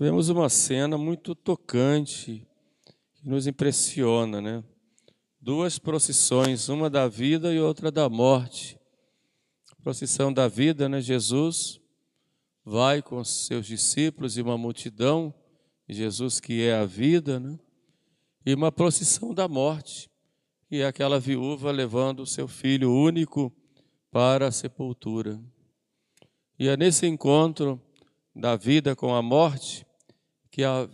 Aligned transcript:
vemos 0.00 0.30
uma 0.30 0.48
cena 0.48 0.96
muito 0.96 1.34
tocante, 1.34 2.42
que 3.12 3.28
nos 3.28 3.46
impressiona, 3.46 4.40
né? 4.40 4.64
Duas 5.38 5.78
procissões, 5.78 6.70
uma 6.70 6.88
da 6.88 7.06
vida 7.06 7.52
e 7.52 7.60
outra 7.60 7.92
da 7.92 8.08
morte. 8.08 8.80
A 9.70 9.82
procissão 9.82 10.32
da 10.32 10.48
vida, 10.48 10.88
né? 10.88 11.02
Jesus 11.02 11.82
vai 12.64 13.02
com 13.02 13.22
seus 13.22 13.66
discípulos 13.66 14.38
e 14.38 14.40
uma 14.40 14.56
multidão, 14.56 15.34
Jesus 15.86 16.40
que 16.40 16.62
é 16.62 16.76
a 16.76 16.86
vida, 16.86 17.38
né? 17.38 17.58
E 18.46 18.54
uma 18.54 18.72
procissão 18.72 19.34
da 19.34 19.46
morte, 19.46 20.10
que 20.66 20.76
é 20.76 20.86
aquela 20.86 21.20
viúva 21.20 21.70
levando 21.70 22.20
o 22.20 22.26
seu 22.26 22.48
filho 22.48 22.90
único 22.90 23.52
para 24.10 24.46
a 24.46 24.52
sepultura. 24.52 25.38
E 26.58 26.68
é 26.68 26.76
nesse 26.76 27.06
encontro 27.06 27.78
da 28.34 28.56
vida 28.56 28.96
com 28.96 29.14
a 29.14 29.20
morte 29.20 29.84
que 30.50 30.64
a 30.64 30.88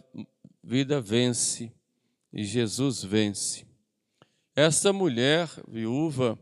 vida 0.62 1.00
vence 1.00 1.72
e 2.32 2.44
Jesus 2.44 3.02
vence. 3.02 3.66
Esta 4.54 4.92
mulher 4.92 5.48
viúva, 5.68 6.38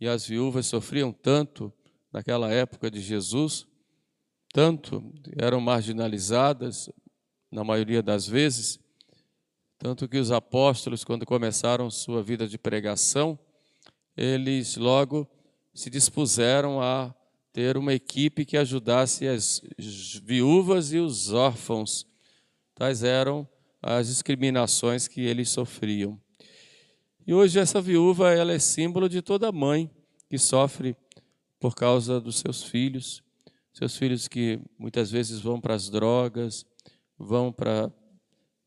e 0.00 0.08
as 0.08 0.26
viúvas 0.26 0.66
sofriam 0.66 1.12
tanto 1.12 1.72
naquela 2.12 2.52
época 2.52 2.90
de 2.90 3.00
Jesus, 3.00 3.66
tanto 4.52 5.02
eram 5.36 5.60
marginalizadas, 5.60 6.90
na 7.50 7.62
maioria 7.62 8.02
das 8.02 8.26
vezes, 8.26 8.80
tanto 9.78 10.08
que 10.08 10.16
os 10.16 10.30
apóstolos, 10.30 11.04
quando 11.04 11.26
começaram 11.26 11.90
sua 11.90 12.22
vida 12.22 12.48
de 12.48 12.56
pregação, 12.56 13.38
eles 14.16 14.76
logo 14.76 15.28
se 15.74 15.90
dispuseram 15.90 16.80
a 16.80 17.14
ter 17.52 17.76
uma 17.76 17.92
equipe 17.92 18.46
que 18.46 18.56
ajudasse 18.56 19.28
as 19.28 19.60
viúvas 20.24 20.92
e 20.92 20.98
os 20.98 21.32
órfãos. 21.32 22.06
Tais 22.74 23.02
eram 23.02 23.48
as 23.82 24.06
discriminações 24.08 25.08
que 25.08 25.20
eles 25.20 25.50
sofriam. 25.50 26.20
E 27.26 27.34
hoje 27.34 27.58
essa 27.58 27.80
viúva 27.80 28.32
ela 28.32 28.52
é 28.52 28.58
símbolo 28.58 29.08
de 29.08 29.22
toda 29.22 29.52
mãe 29.52 29.90
que 30.28 30.38
sofre 30.38 30.96
por 31.60 31.74
causa 31.74 32.20
dos 32.20 32.38
seus 32.38 32.62
filhos, 32.62 33.22
seus 33.72 33.96
filhos 33.96 34.26
que 34.26 34.60
muitas 34.78 35.10
vezes 35.10 35.40
vão 35.40 35.60
para 35.60 35.74
as 35.74 35.88
drogas, 35.88 36.64
vão 37.18 37.52
para 37.52 37.92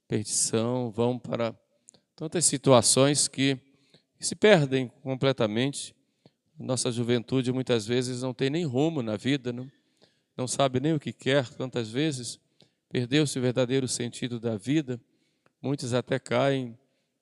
perdição, 0.07 0.91
vão 0.91 1.19
para 1.19 1.53
tantas 2.15 2.45
situações 2.45 3.27
que 3.27 3.59
se 4.19 4.35
perdem 4.35 4.87
completamente. 5.01 5.95
Nossa 6.57 6.91
juventude 6.91 7.51
muitas 7.51 7.85
vezes 7.85 8.21
não 8.21 8.33
tem 8.33 8.49
nem 8.49 8.65
rumo 8.65 9.01
na 9.01 9.17
vida, 9.17 9.51
não, 9.51 9.69
não 10.37 10.47
sabe 10.47 10.79
nem 10.79 10.93
o 10.93 10.99
que 10.99 11.11
quer, 11.11 11.49
quantas 11.55 11.89
vezes 11.89 12.39
perdeu-se 12.95 13.37
o 13.37 13.41
verdadeiro 13.41 13.89
sentido 13.89 14.39
da 14.39 14.55
vida. 14.55 14.97
Muitos 15.61 15.93
até 15.93 16.17
caem 16.17 16.79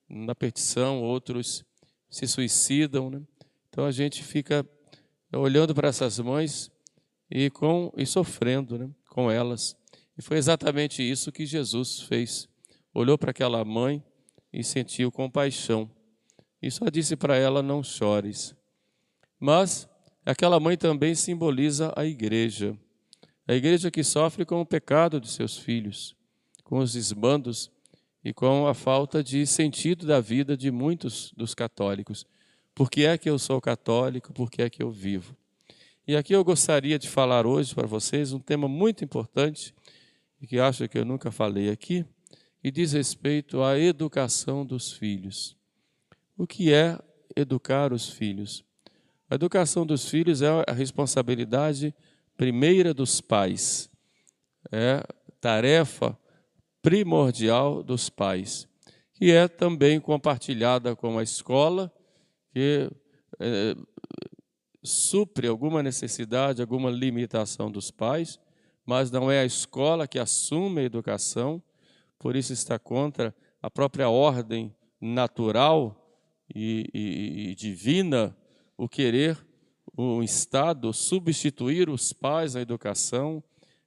na 0.08 0.36
perdição, 0.36 1.02
outros 1.02 1.66
se 2.12 2.28
suicidam. 2.28 3.10
Né? 3.10 3.24
Então 3.70 3.84
a 3.84 3.92
gente 3.92 4.24
fica 4.24 4.64
olhando 5.32 5.74
para 5.74 5.88
essas 5.88 6.20
mães 6.20 6.70
e, 7.28 7.50
com, 7.50 7.92
e 7.98 8.06
sofrendo 8.06 8.78
né? 8.78 8.90
com 9.10 9.32
elas. 9.32 9.76
E 10.16 10.22
foi 10.22 10.38
exatamente 10.38 11.02
isso 11.02 11.32
que 11.32 11.44
Jesus 11.44 12.02
fez. 12.02 12.48
Olhou 12.94 13.18
para 13.18 13.32
aquela 13.32 13.66
mãe 13.66 14.04
e 14.54 14.64
sentiu 14.64 15.12
compaixão. 15.12 15.90
E 16.62 16.70
só 16.70 16.88
disse 16.88 17.16
para 17.16 17.36
ela: 17.36 17.64
Não 17.64 17.82
chores. 17.82 18.56
Mas 19.40 19.90
aquela 20.24 20.60
mãe 20.60 20.78
também 20.78 21.16
simboliza 21.16 21.92
a 21.96 22.06
igreja. 22.06 22.78
A 23.48 23.54
igreja 23.54 23.92
que 23.92 24.04
sofre 24.04 24.46
com 24.46 24.62
o 24.62 24.66
pecado 24.66 25.20
de 25.20 25.30
seus 25.30 25.58
filhos, 25.58 26.16
com 26.64 26.80
os 26.80 26.94
desbandos 26.94 27.70
e 28.24 28.34
com 28.34 28.68
a 28.68 28.74
falta 28.74 29.24
de 29.24 29.46
sentido 29.46 30.08
da 30.08 30.22
vida 30.22 30.56
de 30.56 30.72
muitos 30.72 31.34
dos 31.36 31.54
católicos. 31.54 32.26
Por 32.74 32.90
que 32.90 33.06
é 33.06 33.18
que 33.18 33.30
eu 33.30 33.38
sou 33.38 33.60
católico? 33.60 34.32
Por 34.32 34.50
que 34.50 34.62
é 34.62 34.70
que 34.70 34.82
eu 34.82 34.90
vivo? 34.90 35.36
E 36.08 36.16
aqui 36.16 36.34
eu 36.34 36.44
gostaria 36.44 36.98
de 36.98 37.10
falar 37.10 37.46
hoje 37.46 37.76
para 37.76 37.86
vocês 37.86 38.32
um 38.32 38.40
tema 38.40 38.68
muito 38.68 39.04
importante 39.04 39.74
e 40.42 40.48
que 40.48 40.60
acho 40.60 40.88
que 40.90 40.98
eu 40.98 41.06
nunca 41.06 41.32
falei 41.32 41.70
aqui, 41.70 42.06
e 42.62 42.70
diz 42.70 42.92
respeito 42.92 43.64
à 43.64 43.80
educação 43.80 44.66
dos 44.66 44.92
filhos. 44.92 45.56
O 46.38 46.46
que 46.46 46.74
é 46.74 47.00
educar 47.34 47.94
os 47.94 48.10
filhos? 48.10 48.64
A 49.30 49.36
educação 49.36 49.86
dos 49.86 50.10
filhos 50.10 50.42
é 50.42 50.48
a 50.68 50.74
responsabilidade 50.74 51.96
primeira 52.38 52.94
dos 52.94 53.22
pais, 53.22 53.90
é 54.72 55.04
tarefa 55.40 56.18
primordial 56.82 57.84
dos 57.84 58.10
pais, 58.10 58.68
que 59.14 59.32
é 59.32 59.48
também 59.48 60.00
compartilhada 60.00 60.96
com 60.96 61.18
a 61.18 61.24
escola, 61.24 61.92
que 62.52 62.90
é, 63.40 63.76
supre 64.84 65.48
alguma 65.48 65.82
necessidade, 65.82 66.62
alguma 66.62 66.90
limitação 66.90 67.72
dos 67.72 67.90
pais, 67.90 68.40
mas 68.86 69.10
não 69.10 69.32
é 69.32 69.40
a 69.40 69.46
escola 69.46 70.08
que 70.08 70.20
assume 70.20 70.82
a 70.82 70.86
educação, 70.86 71.62
por 72.20 72.36
isso 72.36 72.52
está 72.52 72.78
contra 72.78 73.34
a 73.62 73.70
própria 73.70 74.10
ordem 74.10 74.76
natural 75.00 76.04
e, 76.54 76.90
e, 76.94 77.50
e 77.52 77.56
divina 77.56 78.36
o 78.78 78.90
querer 78.90 79.38
o 79.96 80.24
Estado 80.24 80.94
substituir 80.94 81.90
os 81.90 82.14
pais 82.14 82.54
na 82.56 82.62
educação, 82.62 83.44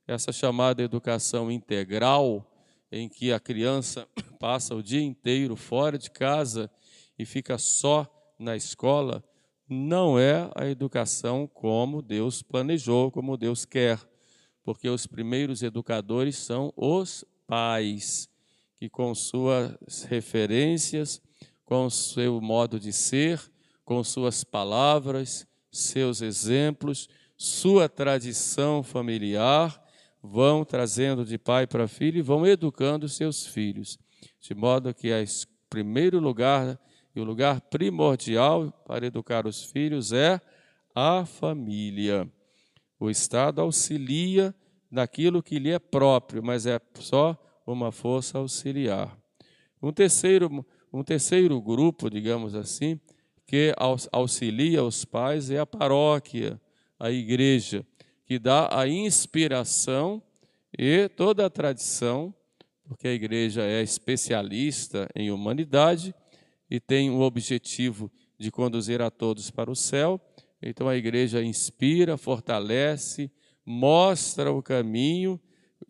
essa 0.06 0.32
chamada 0.32 0.82
educação 0.82 1.50
integral, 1.50 2.50
em 2.90 3.08
que 3.08 3.32
a 3.32 3.40
criança 3.40 4.06
passa 4.38 4.74
o 4.74 4.82
dia 4.82 5.02
inteiro 5.02 5.56
fora 5.56 5.98
de 5.98 6.10
casa 6.10 6.70
e 7.18 7.24
fica 7.24 7.58
só 7.58 8.06
na 8.38 8.54
escola, 8.54 9.24
não 9.68 10.18
é 10.18 10.50
a 10.54 10.66
educação 10.66 11.46
como 11.46 12.00
Deus 12.00 12.42
planejou, 12.42 13.10
como 13.10 13.36
Deus 13.36 13.64
quer, 13.64 13.98
porque 14.62 14.88
os 14.88 15.06
primeiros 15.06 15.62
educadores 15.62 16.36
são 16.36 16.72
os 16.76 17.24
pais, 17.46 18.28
que 18.76 18.88
com 18.88 19.14
suas 19.14 20.04
referências, 20.08 21.20
com 21.64 21.90
seu 21.90 22.40
modo 22.40 22.78
de 22.78 22.92
ser, 22.92 23.40
com 23.84 24.04
suas 24.04 24.44
palavras, 24.44 25.46
seus 25.78 26.22
exemplos, 26.22 27.09
sua 27.37 27.88
tradição 27.88 28.82
familiar, 28.82 29.82
vão 30.22 30.64
trazendo 30.64 31.25
de 31.25 31.38
pai 31.38 31.66
para 31.66 31.87
filho 31.87 32.19
e 32.19 32.22
vão 32.22 32.47
educando 32.47 33.09
seus 33.09 33.47
filhos, 33.47 33.98
de 34.41 34.54
modo 34.54 34.92
que 34.92 35.12
o 35.12 35.25
primeiro 35.69 36.19
lugar 36.19 36.78
e 37.14 37.20
o 37.20 37.25
lugar 37.25 37.60
primordial 37.60 38.70
para 38.87 39.06
educar 39.06 39.47
os 39.47 39.64
filhos 39.64 40.12
é 40.12 40.41
a 40.94 41.25
família. 41.25 42.31
O 42.98 43.10
Estado 43.10 43.60
auxilia 43.60 44.54
naquilo 44.91 45.43
que 45.43 45.58
lhe 45.58 45.70
é 45.70 45.78
próprio, 45.78 46.43
mas 46.43 46.66
é 46.66 46.81
só 46.94 47.37
uma 47.66 47.91
força 47.93 48.38
auxiliar. 48.38 49.16
Um 49.82 49.93
terceiro, 49.93 50.64
um 50.93 51.03
terceiro 51.03 51.60
grupo, 51.60 52.08
digamos 52.08 52.54
assim, 52.54 52.98
que 53.46 53.74
auxilia 54.12 54.82
os 54.82 55.04
pais 55.04 55.50
é 55.50 55.58
a 55.58 55.66
paróquia, 55.66 56.60
a 56.98 57.10
igreja, 57.10 57.86
que 58.26 58.38
dá 58.38 58.68
a 58.76 58.88
inspiração 58.88 60.22
e 60.76 61.08
toda 61.08 61.46
a 61.46 61.50
tradição, 61.50 62.34
porque 62.84 63.06
a 63.06 63.12
igreja 63.12 63.62
é 63.62 63.82
especialista 63.82 65.08
em 65.14 65.30
humanidade 65.30 66.14
e 66.68 66.80
tem 66.80 67.10
o 67.10 67.20
objetivo 67.20 68.10
de 68.38 68.50
conduzir 68.50 69.00
a 69.00 69.10
todos 69.10 69.50
para 69.50 69.70
o 69.70 69.76
céu. 69.76 70.20
Então 70.60 70.88
a 70.88 70.96
igreja 70.96 71.42
inspira, 71.42 72.16
fortalece, 72.16 73.30
mostra 73.64 74.52
o 74.52 74.62
caminho 74.62 75.40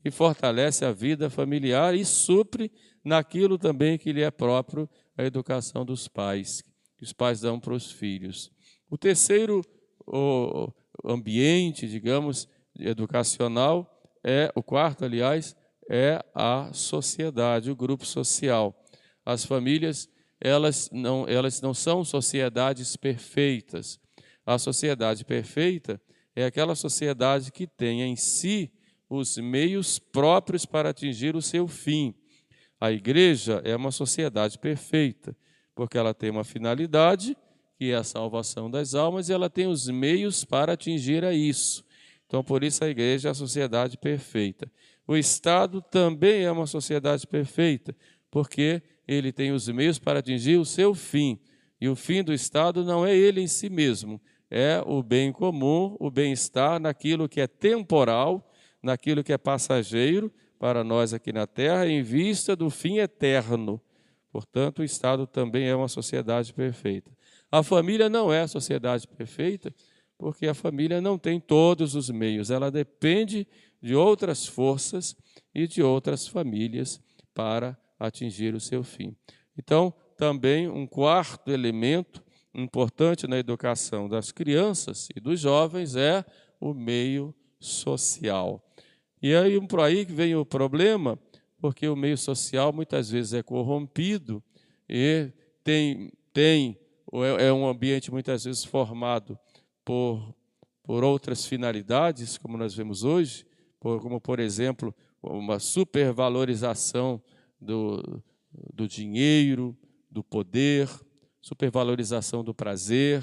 e 0.04 0.10
fortalece 0.10 0.84
a 0.84 0.92
vida 0.92 1.30
familiar 1.30 1.94
e 1.94 2.04
supre 2.04 2.70
naquilo 3.04 3.58
também 3.58 3.96
que 3.96 4.12
lhe 4.12 4.22
é 4.22 4.30
próprio 4.30 4.88
a 5.16 5.24
educação 5.24 5.84
dos 5.84 6.08
pais, 6.08 6.62
que 6.96 7.04
os 7.04 7.12
pais 7.12 7.40
dão 7.40 7.60
para 7.60 7.74
os 7.74 7.90
filhos. 7.90 8.50
O 8.90 8.96
terceiro 8.96 9.62
o 10.06 10.72
ambiente, 11.04 11.88
digamos, 11.88 12.48
educacional 12.78 14.00
é 14.24 14.52
o 14.54 14.62
quarto, 14.62 15.04
aliás, 15.04 15.56
é 15.90 16.24
a 16.34 16.70
sociedade, 16.72 17.70
o 17.70 17.76
grupo 17.76 18.04
social. 18.06 18.74
As 19.24 19.44
famílias, 19.44 20.08
elas 20.40 20.88
não, 20.92 21.26
elas 21.28 21.60
não 21.60 21.74
são 21.74 22.04
sociedades 22.04 22.96
perfeitas. 22.96 23.98
A 24.44 24.58
sociedade 24.58 25.24
perfeita 25.24 26.00
é 26.34 26.44
aquela 26.44 26.74
sociedade 26.74 27.50
que 27.50 27.66
tem 27.66 28.02
em 28.02 28.14
si 28.14 28.72
os 29.08 29.36
meios 29.38 29.98
próprios 29.98 30.64
para 30.64 30.90
atingir 30.90 31.34
o 31.34 31.42
seu 31.42 31.66
fim. 31.66 32.14
A 32.80 32.92
igreja 32.92 33.60
é 33.64 33.74
uma 33.74 33.90
sociedade 33.90 34.58
perfeita 34.58 35.36
porque 35.76 35.98
ela 35.98 36.14
tem 36.14 36.30
uma 36.30 36.42
finalidade, 36.42 37.36
que 37.78 37.92
é 37.92 37.94
a 37.94 38.02
salvação 38.02 38.70
das 38.70 38.94
almas, 38.94 39.28
e 39.28 39.32
ela 39.34 39.50
tem 39.50 39.66
os 39.66 39.86
meios 39.88 40.42
para 40.42 40.72
atingir 40.72 41.22
a 41.22 41.34
isso. 41.34 41.84
Então, 42.26 42.42
por 42.42 42.64
isso 42.64 42.82
a 42.82 42.88
igreja 42.88 43.28
é 43.28 43.30
a 43.30 43.34
sociedade 43.34 43.98
perfeita. 43.98 44.72
O 45.06 45.16
Estado 45.16 45.82
também 45.82 46.42
é 46.42 46.50
uma 46.50 46.66
sociedade 46.66 47.26
perfeita, 47.26 47.94
porque 48.30 48.82
ele 49.06 49.30
tem 49.30 49.52
os 49.52 49.68
meios 49.68 49.98
para 49.98 50.18
atingir 50.18 50.56
o 50.56 50.64
seu 50.64 50.94
fim. 50.94 51.38
E 51.78 51.88
o 51.88 51.94
fim 51.94 52.24
do 52.24 52.32
Estado 52.32 52.82
não 52.82 53.06
é 53.06 53.14
ele 53.14 53.42
em 53.42 53.46
si 53.46 53.68
mesmo, 53.68 54.18
é 54.50 54.82
o 54.86 55.02
bem 55.02 55.30
comum, 55.30 55.94
o 56.00 56.10
bem-estar 56.10 56.80
naquilo 56.80 57.28
que 57.28 57.40
é 57.40 57.46
temporal, 57.46 58.50
naquilo 58.82 59.22
que 59.22 59.32
é 59.32 59.38
passageiro 59.38 60.32
para 60.58 60.82
nós 60.82 61.12
aqui 61.12 61.34
na 61.34 61.46
terra, 61.46 61.86
em 61.86 62.02
vista 62.02 62.56
do 62.56 62.70
fim 62.70 62.96
eterno. 62.96 63.78
Portanto, 64.36 64.80
o 64.80 64.84
Estado 64.84 65.26
também 65.26 65.66
é 65.66 65.74
uma 65.74 65.88
sociedade 65.88 66.52
perfeita. 66.52 67.10
A 67.50 67.62
família 67.62 68.06
não 68.06 68.30
é 68.30 68.42
a 68.42 68.46
sociedade 68.46 69.08
perfeita, 69.08 69.74
porque 70.18 70.46
a 70.46 70.52
família 70.52 71.00
não 71.00 71.16
tem 71.16 71.40
todos 71.40 71.94
os 71.94 72.10
meios, 72.10 72.50
ela 72.50 72.70
depende 72.70 73.48
de 73.80 73.94
outras 73.94 74.46
forças 74.46 75.16
e 75.54 75.66
de 75.66 75.82
outras 75.82 76.28
famílias 76.28 77.00
para 77.32 77.78
atingir 77.98 78.54
o 78.54 78.60
seu 78.60 78.84
fim. 78.84 79.16
Então, 79.56 79.90
também 80.18 80.68
um 80.68 80.86
quarto 80.86 81.50
elemento 81.50 82.22
importante 82.54 83.26
na 83.26 83.38
educação 83.38 84.06
das 84.06 84.30
crianças 84.30 85.08
e 85.16 85.18
dos 85.18 85.40
jovens 85.40 85.96
é 85.96 86.22
o 86.60 86.74
meio 86.74 87.34
social. 87.58 88.62
E 89.22 89.34
aí 89.34 89.58
por 89.66 89.80
aí 89.80 90.04
que 90.04 90.12
vem 90.12 90.36
o 90.36 90.44
problema, 90.44 91.18
porque 91.60 91.88
o 91.88 91.96
meio 91.96 92.16
social 92.16 92.72
muitas 92.72 93.10
vezes 93.10 93.32
é 93.32 93.42
corrompido 93.42 94.42
e 94.88 95.32
tem, 95.64 96.12
tem 96.32 96.78
é, 97.12 97.46
é 97.46 97.52
um 97.52 97.66
ambiente 97.66 98.10
muitas 98.10 98.44
vezes 98.44 98.64
formado 98.64 99.38
por, 99.84 100.34
por 100.82 101.04
outras 101.04 101.46
finalidades, 101.46 102.38
como 102.38 102.56
nós 102.56 102.74
vemos 102.74 103.04
hoje, 103.04 103.46
por, 103.80 104.00
como, 104.00 104.20
por 104.20 104.38
exemplo, 104.38 104.94
uma 105.22 105.58
supervalorização 105.58 107.22
do, 107.60 108.22
do 108.72 108.86
dinheiro, 108.86 109.76
do 110.10 110.22
poder, 110.22 110.88
supervalorização 111.40 112.42
do 112.42 112.54
prazer, 112.54 113.22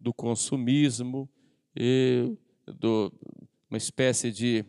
do 0.00 0.12
consumismo, 0.12 1.28
e 1.76 2.36
do, 2.66 3.12
uma 3.70 3.76
espécie 3.78 4.32
de 4.32 4.64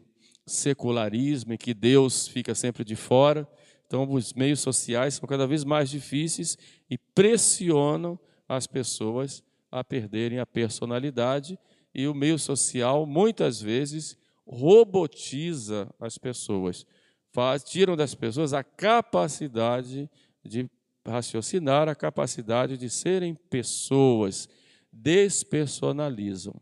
secularismo 0.49 1.53
em 1.53 1.57
que 1.57 1.73
Deus 1.73 2.27
fica 2.27 2.53
sempre 2.53 2.83
de 2.83 2.95
fora. 2.95 3.47
Então, 3.85 4.11
os 4.11 4.33
meios 4.33 4.59
sociais 4.59 5.15
são 5.15 5.27
cada 5.27 5.47
vez 5.47 5.63
mais 5.63 5.89
difíceis 5.89 6.57
e 6.89 6.97
pressionam 6.97 8.19
as 8.47 8.67
pessoas 8.67 9.43
a 9.71 9.83
perderem 9.83 10.39
a 10.39 10.45
personalidade 10.45 11.57
e 11.93 12.07
o 12.07 12.13
meio 12.13 12.37
social 12.37 13.05
muitas 13.05 13.61
vezes 13.61 14.17
robotiza 14.45 15.93
as 15.99 16.17
pessoas, 16.17 16.85
faz, 17.31 17.63
tiram 17.63 17.95
das 17.95 18.15
pessoas 18.15 18.53
a 18.53 18.63
capacidade 18.63 20.09
de 20.43 20.69
raciocinar, 21.05 21.87
a 21.87 21.95
capacidade 21.95 22.77
de 22.77 22.89
serem 22.89 23.35
pessoas, 23.35 24.49
despersonalizam. 24.91 26.55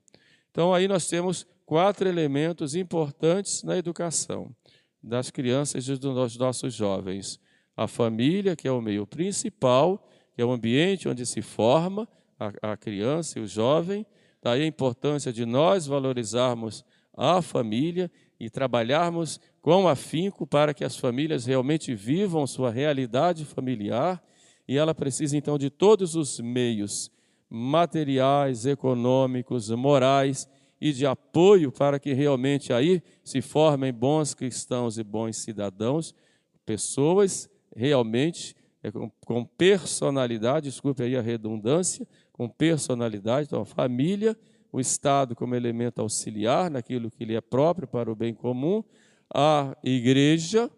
Então 0.51 0.73
aí 0.73 0.87
nós 0.87 1.07
temos 1.07 1.47
quatro 1.67 2.07
elementos 2.07 2.75
importantes 2.75 3.61
na 3.61 3.77
educação 3.77 4.55
das 5.03 5.29
crianças 5.29 5.85
e 5.87 5.97
dos 5.97 6.37
nossos 6.37 6.73
jovens: 6.73 7.39
a 7.75 7.87
família, 7.87 8.55
que 8.55 8.67
é 8.67 8.71
o 8.71 8.81
meio 8.81 9.05
principal, 9.05 10.09
que 10.33 10.41
é 10.41 10.45
o 10.45 10.51
ambiente 10.51 11.09
onde 11.09 11.25
se 11.25 11.41
forma 11.41 12.07
a, 12.39 12.71
a 12.71 12.77
criança 12.77 13.37
e 13.37 13.41
o 13.41 13.47
jovem. 13.47 14.05
Daí 14.41 14.63
a 14.63 14.65
importância 14.65 15.33
de 15.33 15.45
nós 15.45 15.85
valorizarmos 15.85 16.85
a 17.13 17.41
família 17.41 18.09
e 18.39 18.49
trabalharmos 18.49 19.41
com 19.61 19.89
afinco 19.89 20.47
para 20.47 20.73
que 20.73 20.85
as 20.85 20.95
famílias 20.95 21.45
realmente 21.45 21.93
vivam 21.93 22.47
sua 22.47 22.71
realidade 22.71 23.43
familiar 23.43 24.23
e 24.67 24.77
ela 24.77 24.93
precisa 24.93 25.35
então 25.35 25.57
de 25.57 25.69
todos 25.69 26.15
os 26.15 26.39
meios 26.39 27.11
materiais, 27.49 28.65
econômicos, 28.65 29.69
morais 29.71 30.47
e 30.79 30.93
de 30.93 31.05
apoio 31.05 31.71
para 31.71 31.99
que 31.99 32.13
realmente 32.13 32.71
aí 32.71 33.01
se 33.23 33.41
formem 33.41 33.93
bons 33.93 34.33
cristãos 34.33 34.97
e 34.97 35.03
bons 35.03 35.37
cidadãos, 35.37 36.13
pessoas 36.65 37.49
realmente 37.75 38.55
é 38.83 38.91
com, 38.91 39.43
personalidade, 39.43 40.69
desculpe 40.69 41.03
aí 41.03 41.15
a 41.17 41.21
redundância, 41.21 42.07
com 42.31 42.47
personalidade, 42.47 43.47
então 43.47 43.61
a 43.61 43.65
família, 43.65 44.37
o 44.71 44.79
Estado 44.79 45.35
como 45.35 45.55
elemento 45.55 45.99
auxiliar 45.99 46.69
naquilo 46.69 47.09
que 47.09 47.25
lhe 47.25 47.35
é 47.35 47.41
próprio 47.41 47.87
para 47.87 48.11
o 48.11 48.15
bem 48.15 48.33
comum, 48.33 48.83
a 49.33 49.75
igreja 49.83 50.69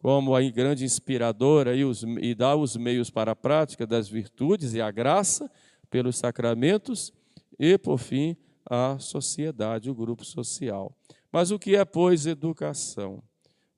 como 0.00 0.34
a 0.34 0.42
grande 0.42 0.84
inspiradora 0.84 1.74
e, 1.74 1.84
os, 1.84 2.04
e 2.20 2.34
dá 2.34 2.54
os 2.54 2.76
meios 2.76 3.10
para 3.10 3.32
a 3.32 3.36
prática 3.36 3.86
das 3.86 4.08
virtudes 4.08 4.72
e 4.74 4.80
a 4.80 4.90
graça 4.90 5.50
pelos 5.90 6.16
sacramentos, 6.16 7.12
e, 7.58 7.76
por 7.76 7.98
fim, 7.98 8.36
a 8.68 8.98
sociedade, 8.98 9.90
o 9.90 9.94
grupo 9.94 10.24
social. 10.24 10.94
Mas 11.32 11.50
o 11.50 11.58
que 11.58 11.74
é, 11.74 11.84
pois, 11.84 12.26
educação? 12.26 13.22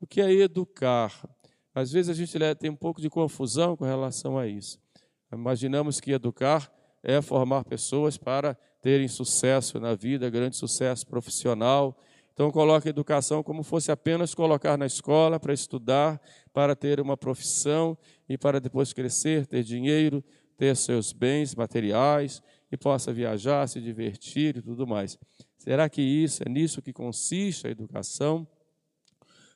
O 0.00 0.06
que 0.06 0.20
é 0.20 0.32
educar? 0.32 1.28
Às 1.74 1.92
vezes 1.92 2.10
a 2.10 2.14
gente 2.14 2.36
tem 2.56 2.70
um 2.70 2.76
pouco 2.76 3.00
de 3.00 3.08
confusão 3.08 3.76
com 3.76 3.84
relação 3.84 4.36
a 4.36 4.46
isso. 4.46 4.78
Imaginamos 5.32 6.00
que 6.00 6.10
educar 6.10 6.72
é 7.02 7.22
formar 7.22 7.64
pessoas 7.64 8.18
para 8.18 8.56
terem 8.82 9.06
sucesso 9.06 9.78
na 9.78 9.94
vida, 9.94 10.28
grande 10.28 10.56
sucesso 10.56 11.06
profissional. 11.06 11.96
Então 12.32 12.50
coloca 12.50 12.88
a 12.88 12.90
educação 12.90 13.42
como 13.42 13.62
fosse 13.62 13.92
apenas 13.92 14.34
colocar 14.34 14.76
na 14.76 14.86
escola 14.86 15.38
para 15.38 15.52
estudar, 15.52 16.20
para 16.52 16.74
ter 16.74 17.00
uma 17.00 17.16
profissão 17.16 17.96
e 18.28 18.36
para 18.36 18.60
depois 18.60 18.92
crescer, 18.92 19.46
ter 19.46 19.62
dinheiro, 19.62 20.24
ter 20.56 20.74
seus 20.76 21.12
bens 21.12 21.54
materiais 21.54 22.42
e 22.70 22.76
possa 22.76 23.12
viajar, 23.12 23.66
se 23.68 23.80
divertir 23.80 24.56
e 24.56 24.62
tudo 24.62 24.86
mais. 24.86 25.18
Será 25.58 25.88
que 25.88 26.00
isso 26.00 26.42
é 26.44 26.48
nisso 26.48 26.80
que 26.80 26.92
consiste 26.92 27.66
a 27.66 27.70
educação? 27.70 28.46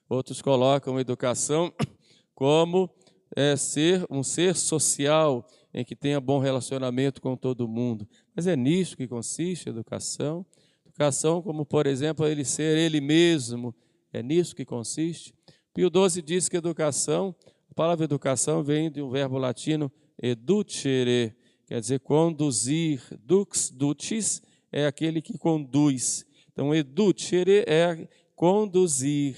Outros 0.08 0.43
colocam 0.43 1.00
educação 1.00 1.72
como 2.34 2.90
é, 3.34 3.56
ser 3.56 4.05
um 4.11 4.22
ser 4.22 4.55
social 4.55 5.46
em 5.72 5.84
que 5.84 5.96
tenha 5.96 6.20
bom 6.20 6.38
relacionamento 6.38 7.20
com 7.20 7.37
todo 7.37 7.66
mundo. 7.66 8.06
Mas 8.34 8.46
é 8.46 8.55
nisso 8.55 8.96
que 8.96 9.08
consiste 9.08 9.69
a 9.69 9.72
educação. 9.72 10.46
Educação, 10.87 11.43
como 11.43 11.64
por 11.66 11.87
exemplo, 11.87 12.26
ele 12.26 12.44
ser 12.44 12.78
ele 12.78 13.00
mesmo, 13.00 13.75
é 14.12 14.22
nisso 14.22 14.55
que 14.55 14.64
consiste. 14.64 15.35
Pio 15.73 15.90
XII 15.90 16.23
diz 16.23 16.49
que 16.49 16.56
educação, 16.56 17.35
a 17.68 17.75
palavra 17.75 18.04
educação 18.04 18.62
vem 18.62 18.88
de 18.88 19.02
um 19.02 19.11
verbo 19.11 19.37
latino 19.37 19.90
educere, 20.23 21.35
quer 21.66 21.80
dizer 21.80 22.00
conduzir. 22.00 23.00
Dux, 23.25 23.71
ducis, 23.71 24.42
é 24.71 24.87
aquele 24.87 25.21
que 25.23 25.38
conduz. 25.38 26.26
Então, 26.52 26.75
educere 26.75 27.64
é 27.66 28.09
conduzir. 28.35 29.37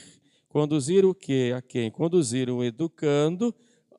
Conduzir 0.48 1.04
o 1.04 1.14
quê? 1.14 1.52
A 1.56 1.60
quem? 1.60 1.90
Conduzir 1.90 2.48
o 2.48 2.64
educando 2.64 3.54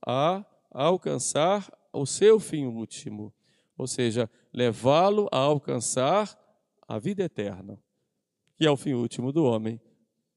a 0.05 0.45
alcançar 0.71 1.71
o 1.91 2.05
seu 2.05 2.39
fim 2.39 2.65
último, 2.65 3.33
ou 3.77 3.87
seja, 3.87 4.29
levá-lo 4.53 5.27
a 5.31 5.37
alcançar 5.37 6.37
a 6.87 6.99
vida 6.99 7.23
eterna, 7.23 7.79
que 8.55 8.65
é 8.65 8.71
o 8.71 8.77
fim 8.77 8.93
último 8.93 9.31
do 9.31 9.43
homem. 9.43 9.79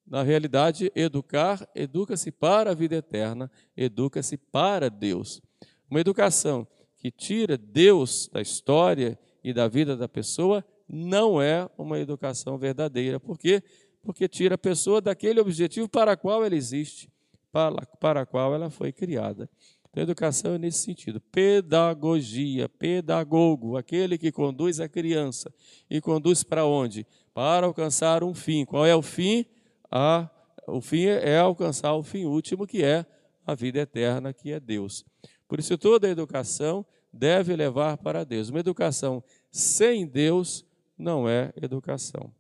Na 0.07 0.23
realidade, 0.23 0.91
educar, 0.95 1.69
educa-se 1.75 2.33
para 2.33 2.73
a 2.73 2.75
vida 2.75 2.97
eterna, 2.97 3.51
educa-se 3.77 4.37
para 4.37 4.91
Deus. 4.91 5.41
Uma 5.89 6.01
educação 6.01 6.67
que 7.01 7.11
tira 7.11 7.59
Deus 7.59 8.31
da 8.33 8.41
história 8.41 9.19
e 9.43 9.53
da 9.53 9.67
vida 9.67 9.97
da 9.97 10.07
pessoa 10.07 10.65
não 10.89 11.43
é 11.43 11.69
uma 11.77 11.99
educação 11.99 12.57
verdadeira. 12.57 13.19
Por 13.19 13.37
quê? 13.37 13.63
porque 14.03 14.29
tira 14.29 14.55
a 14.55 14.59
pessoa 14.59 15.01
daquele 15.01 15.41
objetivo 15.41 15.89
para 15.89 16.17
qual 16.17 16.45
ela 16.45 16.55
existe, 16.55 17.11
para, 17.53 17.87
para 18.01 18.27
qual 18.27 18.55
ela 18.55 18.71
foi 18.71 18.93
criada. 18.93 19.49
Então, 19.91 20.03
educação 20.03 20.55
é 20.55 20.59
nesse 20.59 20.85
sentido. 20.85 21.21
Pedagogia, 21.21 22.69
pedagogo, 22.69 23.77
aquele 23.77 24.17
que 24.17 24.31
conduz 24.31 24.79
a 24.79 24.89
criança. 24.89 25.53
E 25.89 26.01
conduz 26.01 26.45
para 26.45 26.65
onde? 26.65 27.07
Para 27.35 27.67
alcançar 27.67 28.23
um 28.23 28.33
fim. 28.33 28.65
Qual 28.65 28.87
é 28.87 28.95
o 28.95 29.03
fim? 29.03 29.45
A, 29.91 30.31
o 30.69 30.81
fim 30.81 31.07
é 31.07 31.39
alcançar 31.39 31.93
o 31.95 32.05
fim 32.05 32.25
último, 32.25 32.67
que 32.67 32.85
é 32.85 33.05
a 33.45 33.55
vida 33.55 33.81
eterna, 33.81 34.33
que 34.33 34.53
é 34.53 34.61
Deus. 34.61 35.05
Por 35.51 35.59
isso, 35.59 35.77
toda 35.77 36.09
educação 36.09 36.87
deve 37.13 37.57
levar 37.57 37.99
para 37.99 38.23
Deus. 38.23 38.51
Uma 38.51 38.61
educação 38.61 39.21
sem 39.51 40.07
Deus 40.07 40.65
não 40.97 41.29
é 41.29 41.53
educação. 41.61 42.33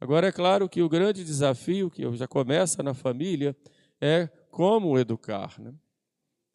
Agora, 0.00 0.28
é 0.28 0.32
claro 0.32 0.66
que 0.66 0.80
o 0.80 0.88
grande 0.88 1.22
desafio, 1.22 1.90
que 1.90 2.10
já 2.16 2.26
começa 2.26 2.82
na 2.82 2.94
família, 2.94 3.54
é 4.00 4.28
como 4.50 4.98
educar. 4.98 5.60
Né? 5.60 5.74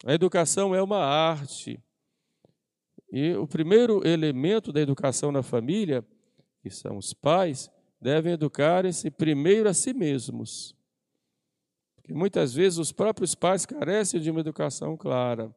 A 0.04 0.12
educação 0.12 0.74
é 0.74 0.82
uma 0.82 0.98
arte. 0.98 1.80
E 3.12 3.34
o 3.34 3.46
primeiro 3.46 4.04
elemento 4.04 4.72
da 4.72 4.80
educação 4.80 5.30
na 5.30 5.44
família, 5.44 6.04
que 6.60 6.70
são 6.70 6.96
os 6.96 7.14
pais, 7.14 7.70
devem 8.00 8.32
educar-se 8.32 9.12
primeiro 9.12 9.68
a 9.68 9.72
si 9.72 9.94
mesmos. 9.94 10.76
Muitas 12.08 12.54
vezes 12.54 12.78
os 12.78 12.92
próprios 12.92 13.34
pais 13.34 13.66
carecem 13.66 14.20
de 14.20 14.30
uma 14.30 14.40
educação 14.40 14.96
clara. 14.96 15.54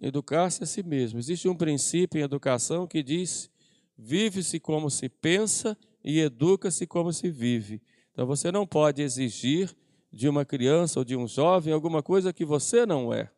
Educar-se 0.00 0.62
a 0.62 0.66
si 0.66 0.82
mesmo. 0.82 1.18
Existe 1.18 1.48
um 1.48 1.54
princípio 1.54 2.18
em 2.18 2.24
educação 2.24 2.86
que 2.86 3.02
diz: 3.02 3.50
vive-se 3.96 4.60
como 4.60 4.90
se 4.90 5.08
pensa 5.08 5.76
e 6.04 6.20
educa-se 6.20 6.86
como 6.86 7.12
se 7.12 7.30
vive. 7.30 7.80
Então 8.12 8.26
você 8.26 8.50
não 8.52 8.66
pode 8.66 9.02
exigir 9.02 9.74
de 10.12 10.28
uma 10.28 10.44
criança 10.44 11.00
ou 11.00 11.04
de 11.04 11.16
um 11.16 11.26
jovem 11.26 11.72
alguma 11.72 12.02
coisa 12.02 12.32
que 12.32 12.44
você 12.44 12.86
não 12.86 13.12
é. 13.12 13.30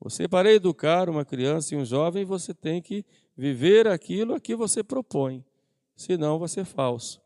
Você, 0.00 0.26
para 0.26 0.52
educar 0.52 1.08
uma 1.08 1.24
criança 1.24 1.74
e 1.74 1.78
um 1.78 1.84
jovem, 1.84 2.24
você 2.24 2.52
tem 2.52 2.82
que 2.82 3.04
viver 3.36 3.86
aquilo 3.86 4.34
a 4.34 4.40
que 4.40 4.56
você 4.56 4.82
propõe, 4.82 5.44
senão 5.94 6.38
você 6.38 6.60
é 6.60 6.64
falso. 6.64 7.20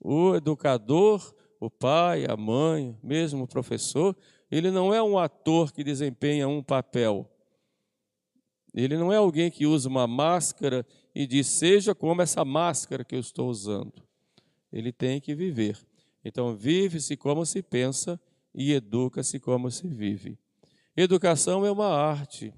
O 0.00 0.34
educador, 0.34 1.34
o 1.60 1.68
pai, 1.68 2.24
a 2.26 2.36
mãe, 2.36 2.98
mesmo 3.02 3.44
o 3.44 3.46
professor, 3.46 4.16
ele 4.50 4.70
não 4.70 4.92
é 4.92 5.02
um 5.02 5.18
ator 5.18 5.72
que 5.72 5.84
desempenha 5.84 6.48
um 6.48 6.62
papel. 6.62 7.30
Ele 8.72 8.96
não 8.96 9.12
é 9.12 9.16
alguém 9.16 9.50
que 9.50 9.66
usa 9.66 9.88
uma 9.88 10.06
máscara 10.06 10.86
e 11.14 11.26
diz, 11.26 11.46
seja 11.48 11.94
como 11.94 12.22
essa 12.22 12.44
máscara 12.44 13.04
que 13.04 13.14
eu 13.14 13.20
estou 13.20 13.50
usando. 13.50 14.02
Ele 14.72 14.90
tem 14.90 15.20
que 15.20 15.34
viver. 15.34 15.76
Então, 16.24 16.56
vive-se 16.56 17.16
como 17.16 17.44
se 17.44 17.62
pensa 17.62 18.18
e 18.54 18.72
educa-se 18.72 19.38
como 19.38 19.70
se 19.70 19.86
vive. 19.86 20.38
Educação 20.96 21.66
é 21.66 21.70
uma 21.70 21.88
arte. 21.88 22.54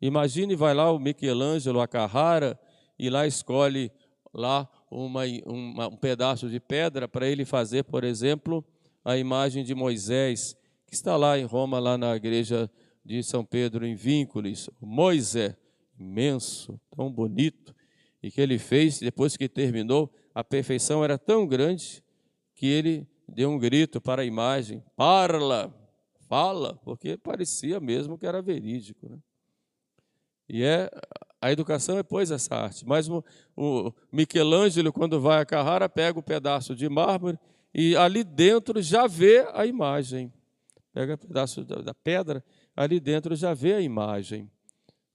Imagine, 0.00 0.56
vai 0.56 0.72
lá 0.72 0.90
o 0.90 0.98
Michelangelo, 0.98 1.80
a 1.80 1.88
Carrara, 1.88 2.58
e 2.98 3.10
lá 3.10 3.26
escolhe 3.26 3.90
lá 4.32 4.68
uma, 4.90 5.22
uma, 5.46 5.88
um 5.88 5.96
pedaço 5.96 6.48
de 6.48 6.58
pedra 6.58 7.06
para 7.06 7.28
ele 7.28 7.44
fazer, 7.44 7.84
por 7.84 8.02
exemplo, 8.02 8.64
a 9.04 9.16
imagem 9.16 9.62
de 9.64 9.74
Moisés, 9.74 10.56
que 10.86 10.94
está 10.94 11.16
lá 11.16 11.38
em 11.38 11.44
Roma, 11.44 11.78
lá 11.78 11.96
na 11.96 12.16
igreja 12.16 12.70
de 13.04 13.22
São 13.22 13.44
Pedro, 13.44 13.86
em 13.86 13.94
Vínculos. 13.94 14.68
Moisés, 14.80 15.56
imenso, 15.98 16.80
tão 16.90 17.10
bonito, 17.10 17.74
e 18.22 18.30
que 18.30 18.40
ele 18.40 18.58
fez, 18.58 18.98
depois 18.98 19.36
que 19.36 19.48
terminou, 19.48 20.12
a 20.34 20.42
perfeição 20.44 21.02
era 21.04 21.16
tão 21.16 21.46
grande 21.46 22.02
que 22.54 22.66
ele 22.66 23.06
deu 23.26 23.50
um 23.50 23.58
grito 23.58 24.00
para 24.00 24.22
a 24.22 24.24
imagem: 24.24 24.82
Parla, 24.96 25.74
fala, 26.28 26.74
porque 26.84 27.16
parecia 27.16 27.80
mesmo 27.80 28.18
que 28.18 28.26
era 28.26 28.42
verídico. 28.42 29.08
Né? 29.08 29.18
E 30.48 30.62
é 30.62 30.90
a 31.40 31.50
educação 31.50 31.98
é 31.98 32.02
pois 32.02 32.30
essa 32.30 32.54
arte. 32.54 32.86
Mas 32.86 33.08
o, 33.08 33.24
o 33.56 33.92
Michelangelo, 34.12 34.92
quando 34.92 35.20
vai 35.20 35.40
a 35.40 35.46
Carrara, 35.46 35.88
pega 35.88 36.18
o 36.18 36.20
um 36.20 36.24
pedaço 36.24 36.74
de 36.74 36.88
mármore 36.88 37.38
e 37.74 37.96
ali 37.96 38.22
dentro 38.22 38.82
já 38.82 39.06
vê 39.06 39.46
a 39.54 39.64
imagem. 39.64 40.32
Pega 40.92 41.12
o 41.12 41.14
um 41.14 41.18
pedaço 41.18 41.64
da, 41.64 41.76
da 41.76 41.94
pedra, 41.94 42.44
ali 42.76 43.00
dentro 43.00 43.34
já 43.34 43.54
vê 43.54 43.74
a 43.74 43.80
imagem. 43.80 44.50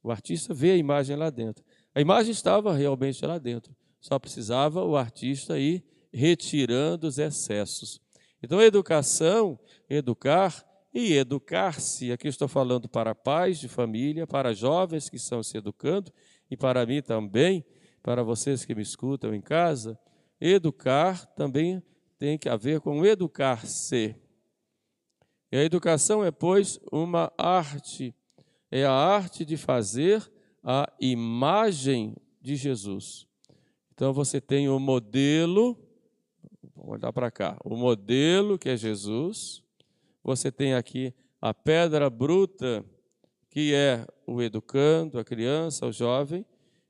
O 0.01 0.11
artista 0.11 0.53
vê 0.53 0.71
a 0.71 0.77
imagem 0.77 1.15
lá 1.15 1.29
dentro. 1.29 1.63
A 1.93 2.01
imagem 2.01 2.31
estava 2.31 2.73
realmente 2.73 3.25
lá 3.25 3.37
dentro. 3.37 3.75
Só 4.01 4.19
precisava 4.19 4.83
o 4.83 4.95
artista 4.95 5.57
ir 5.59 5.83
retirando 6.13 7.07
os 7.07 7.17
excessos. 7.17 7.99
Então, 8.41 8.59
a 8.59 8.65
educação, 8.65 9.59
educar, 9.89 10.63
e 10.95 11.11
educar-se. 11.11 12.13
Aqui 12.13 12.29
estou 12.29 12.47
falando 12.47 12.87
para 12.87 13.13
pais 13.13 13.59
de 13.59 13.67
família, 13.67 14.25
para 14.25 14.53
jovens 14.53 15.09
que 15.09 15.17
estão 15.17 15.43
se 15.43 15.57
educando 15.57 16.09
e 16.49 16.55
para 16.55 16.85
mim 16.85 17.01
também, 17.01 17.65
para 18.01 18.23
vocês 18.23 18.63
que 18.63 18.73
me 18.73 18.81
escutam 18.81 19.35
em 19.35 19.41
casa. 19.41 19.99
Educar 20.39 21.25
também 21.35 21.83
tem 22.17 22.37
que 22.37 22.47
haver 22.47 22.79
com 22.79 23.05
educar-se. 23.05 24.15
E 25.51 25.57
a 25.57 25.63
educação 25.63 26.23
é, 26.23 26.31
pois, 26.31 26.79
uma 26.89 27.29
arte, 27.37 28.15
é 28.71 28.85
a 28.85 28.93
arte 28.93 29.43
de 29.43 29.57
fazer 29.57 30.23
a 30.63 30.91
imagem 31.01 32.15
de 32.41 32.55
Jesus. 32.55 33.27
Então 33.93 34.13
você 34.13 34.39
tem 34.39 34.69
o 34.69 34.79
modelo, 34.79 35.77
vamos 36.73 36.93
olhar 36.93 37.11
para 37.11 37.29
cá, 37.29 37.57
o 37.65 37.75
modelo 37.75 38.57
que 38.57 38.69
é 38.69 38.77
Jesus, 38.77 39.64
você 40.25 40.51
tem 40.51 40.73
aqui 40.73 41.13
a 41.39 41.53
pedra 41.53 42.09
bruta, 42.09 42.83
que 43.47 43.75
é 43.75 44.07
o 44.25 44.41
educando, 44.41 45.19
a 45.19 45.23
criança, 45.23 45.85
o 45.85 45.91
jovem, 45.91 46.43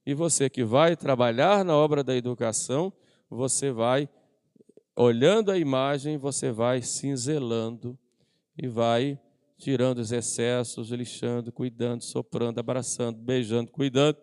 e 0.06 0.13
você 0.13 0.50
que 0.50 0.63
vai 0.63 0.96
trabalhar 0.96 1.65
na 1.65 1.75
obra 1.75 2.01
da 2.01 2.15
educação, 2.15 2.94
você 3.30 3.72
vai, 3.72 4.08
olhando 4.96 5.51
a 5.51 5.58
imagem, 5.58 6.18
você 6.18 6.50
vai 6.50 6.82
cinzelando 6.82 8.00
e 8.58 8.70
vai 8.70 9.20
tirando 9.58 10.00
os 10.00 10.13
excessos, 10.13 10.92
lixando, 10.92 11.51
cuidando, 11.51 12.04
soprando, 12.04 12.60
abraçando, 12.60 13.20
beijando, 13.20 13.70
cuidando, 13.70 14.18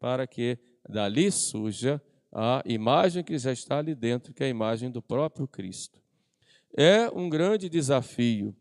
para 0.00 0.26
que 0.26 0.58
dali 0.88 1.30
surja 1.30 2.02
a 2.32 2.62
imagem 2.66 3.22
que 3.22 3.38
já 3.38 3.52
está 3.52 3.78
ali 3.78 3.94
dentro, 3.94 4.34
que 4.34 4.42
é 4.42 4.46
a 4.46 4.50
imagem 4.50 4.90
do 4.90 5.00
próprio 5.00 5.46
Cristo. 5.46 6.05
É 6.76 7.08
um 7.14 7.28
grande 7.28 7.70
desafio. 7.70 8.54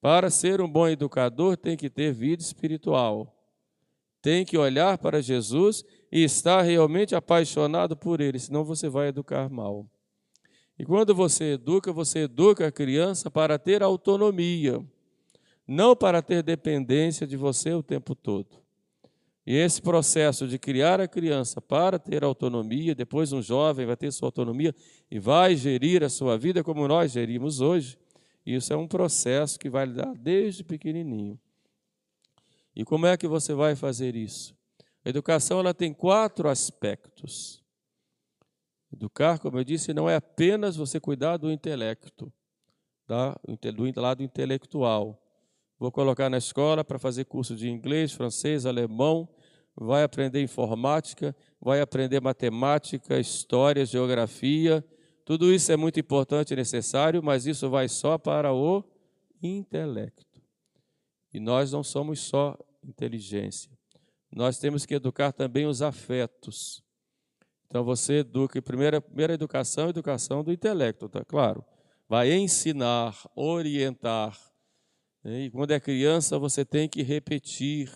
Para 0.00 0.28
ser 0.28 0.60
um 0.60 0.68
bom 0.68 0.86
educador, 0.86 1.56
tem 1.56 1.76
que 1.76 1.88
ter 1.88 2.12
vida 2.12 2.42
espiritual. 2.42 3.34
Tem 4.20 4.44
que 4.44 4.58
olhar 4.58 4.98
para 4.98 5.22
Jesus 5.22 5.82
e 6.12 6.22
estar 6.22 6.60
realmente 6.62 7.14
apaixonado 7.14 7.96
por 7.96 8.20
ele, 8.20 8.38
senão 8.38 8.64
você 8.64 8.88
vai 8.88 9.08
educar 9.08 9.48
mal. 9.48 9.88
E 10.78 10.84
quando 10.84 11.14
você 11.14 11.54
educa, 11.54 11.92
você 11.92 12.20
educa 12.20 12.66
a 12.66 12.72
criança 12.72 13.30
para 13.30 13.58
ter 13.58 13.82
autonomia, 13.82 14.84
não 15.66 15.96
para 15.96 16.22
ter 16.22 16.42
dependência 16.42 17.26
de 17.26 17.36
você 17.36 17.72
o 17.72 17.82
tempo 17.82 18.14
todo. 18.14 18.67
E 19.50 19.56
esse 19.56 19.80
processo 19.80 20.46
de 20.46 20.58
criar 20.58 21.00
a 21.00 21.08
criança 21.08 21.58
para 21.58 21.98
ter 21.98 22.22
autonomia, 22.22 22.94
depois 22.94 23.32
um 23.32 23.40
jovem 23.40 23.86
vai 23.86 23.96
ter 23.96 24.12
sua 24.12 24.28
autonomia 24.28 24.74
e 25.10 25.18
vai 25.18 25.56
gerir 25.56 26.04
a 26.04 26.10
sua 26.10 26.36
vida 26.36 26.62
como 26.62 26.86
nós 26.86 27.12
gerimos 27.12 27.62
hoje. 27.62 27.98
Isso 28.44 28.74
é 28.74 28.76
um 28.76 28.86
processo 28.86 29.58
que 29.58 29.70
vai 29.70 29.86
dar 29.86 30.14
desde 30.14 30.62
pequenininho. 30.62 31.40
E 32.76 32.84
como 32.84 33.06
é 33.06 33.16
que 33.16 33.26
você 33.26 33.54
vai 33.54 33.74
fazer 33.74 34.14
isso? 34.14 34.54
A 35.02 35.08
educação 35.08 35.60
ela 35.60 35.72
tem 35.72 35.94
quatro 35.94 36.46
aspectos. 36.50 37.64
Educar, 38.92 39.38
como 39.38 39.58
eu 39.58 39.64
disse, 39.64 39.94
não 39.94 40.10
é 40.10 40.16
apenas 40.16 40.76
você 40.76 41.00
cuidar 41.00 41.38
do 41.38 41.50
intelecto, 41.50 42.30
tá? 43.06 43.34
do 43.74 44.00
lado 44.02 44.22
intelectual. 44.22 45.18
Vou 45.78 45.90
colocar 45.90 46.28
na 46.28 46.36
escola 46.36 46.84
para 46.84 46.98
fazer 46.98 47.24
curso 47.24 47.56
de 47.56 47.70
inglês, 47.70 48.12
francês, 48.12 48.66
alemão, 48.66 49.26
vai 49.80 50.02
aprender 50.02 50.42
informática, 50.42 51.34
vai 51.60 51.80
aprender 51.80 52.20
matemática, 52.20 53.18
história, 53.18 53.86
geografia. 53.86 54.84
Tudo 55.24 55.52
isso 55.52 55.70
é 55.70 55.76
muito 55.76 56.00
importante 56.00 56.52
e 56.52 56.56
necessário, 56.56 57.22
mas 57.22 57.46
isso 57.46 57.70
vai 57.70 57.88
só 57.88 58.18
para 58.18 58.52
o 58.52 58.82
intelecto. 59.42 60.42
E 61.32 61.38
nós 61.38 61.70
não 61.70 61.82
somos 61.82 62.20
só 62.20 62.58
inteligência. 62.82 63.70
Nós 64.34 64.58
temos 64.58 64.84
que 64.84 64.94
educar 64.94 65.32
também 65.32 65.66
os 65.66 65.80
afetos. 65.80 66.82
Então 67.66 67.84
você 67.84 68.20
educa, 68.20 68.60
primeira, 68.60 69.00
primeira 69.00 69.34
educação, 69.34 69.88
educação 69.88 70.42
do 70.42 70.52
intelecto, 70.52 71.08
tá 71.08 71.24
claro. 71.24 71.64
Vai 72.08 72.32
ensinar, 72.32 73.14
orientar. 73.36 74.36
E 75.24 75.50
quando 75.50 75.72
é 75.72 75.80
criança, 75.80 76.38
você 76.38 76.64
tem 76.64 76.88
que 76.88 77.02
repetir 77.02 77.92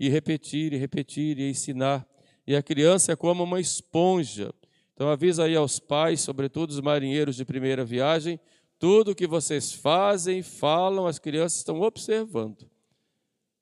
e 0.00 0.08
repetir, 0.08 0.72
e 0.72 0.78
repetir, 0.78 1.38
e 1.38 1.50
ensinar. 1.50 2.08
E 2.46 2.56
a 2.56 2.62
criança 2.62 3.12
é 3.12 3.16
como 3.16 3.44
uma 3.44 3.60
esponja. 3.60 4.50
Então 4.94 5.10
avisa 5.10 5.44
aí 5.44 5.54
aos 5.54 5.78
pais, 5.78 6.22
sobretudo 6.22 6.70
os 6.70 6.80
marinheiros 6.80 7.36
de 7.36 7.44
primeira 7.44 7.84
viagem, 7.84 8.40
tudo 8.78 9.14
que 9.14 9.26
vocês 9.26 9.72
fazem, 9.74 10.42
falam, 10.42 11.06
as 11.06 11.18
crianças 11.18 11.58
estão 11.58 11.82
observando. 11.82 12.66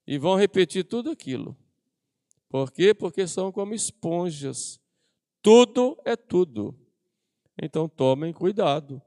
E 0.07 0.16
vão 0.16 0.37
repetir 0.37 0.85
tudo 0.85 1.11
aquilo. 1.11 1.57
Por 2.49 2.71
quê? 2.71 2.95
Porque 2.95 3.26
são 3.26 3.50
como 3.50 3.75
esponjas. 3.75 4.80
Tudo 5.42 6.00
é 6.04 6.14
tudo. 6.14 6.73
Então 7.61 7.88
tomem 7.88 8.33
cuidado. 8.33 9.02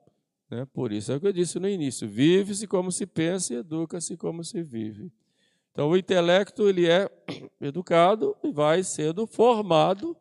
Né? 0.49 0.65
Por 0.65 0.91
isso 0.91 1.13
é 1.13 1.15
o 1.15 1.19
que 1.19 1.27
eu 1.27 1.33
disse 1.33 1.59
no 1.59 1.69
início: 1.69 2.07
vive-se 2.09 2.67
como 2.67 2.91
se 2.91 3.07
pensa 3.07 3.53
e 3.53 3.57
educa-se 3.57 4.17
como 4.17 4.43
se 4.43 4.61
vive. 4.61 5.11
Então, 5.71 5.89
o 5.89 5.97
intelecto 5.97 6.67
ele 6.67 6.87
é 6.87 7.09
educado 7.61 8.35
e 8.43 8.51
vai 8.51 8.83
sendo 8.83 9.25
formado 9.25 10.15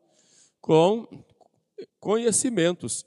com 0.60 1.06
conhecimentos. 1.98 3.04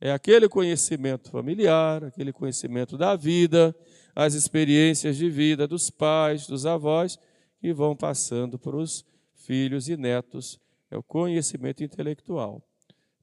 É 0.00 0.12
aquele 0.12 0.48
conhecimento 0.48 1.30
familiar, 1.30 2.04
aquele 2.04 2.32
conhecimento 2.32 2.96
da 2.96 3.16
vida, 3.16 3.74
as 4.14 4.34
experiências 4.34 5.16
de 5.16 5.28
vida 5.28 5.66
dos 5.66 5.90
pais, 5.90 6.46
dos 6.46 6.66
avós, 6.66 7.18
que 7.60 7.72
vão 7.72 7.96
passando 7.96 8.58
para 8.58 8.76
os 8.76 9.04
filhos 9.34 9.88
e 9.88 9.96
netos. 9.96 10.60
É 10.90 10.96
o 10.96 11.02
conhecimento 11.02 11.82
intelectual. 11.82 12.62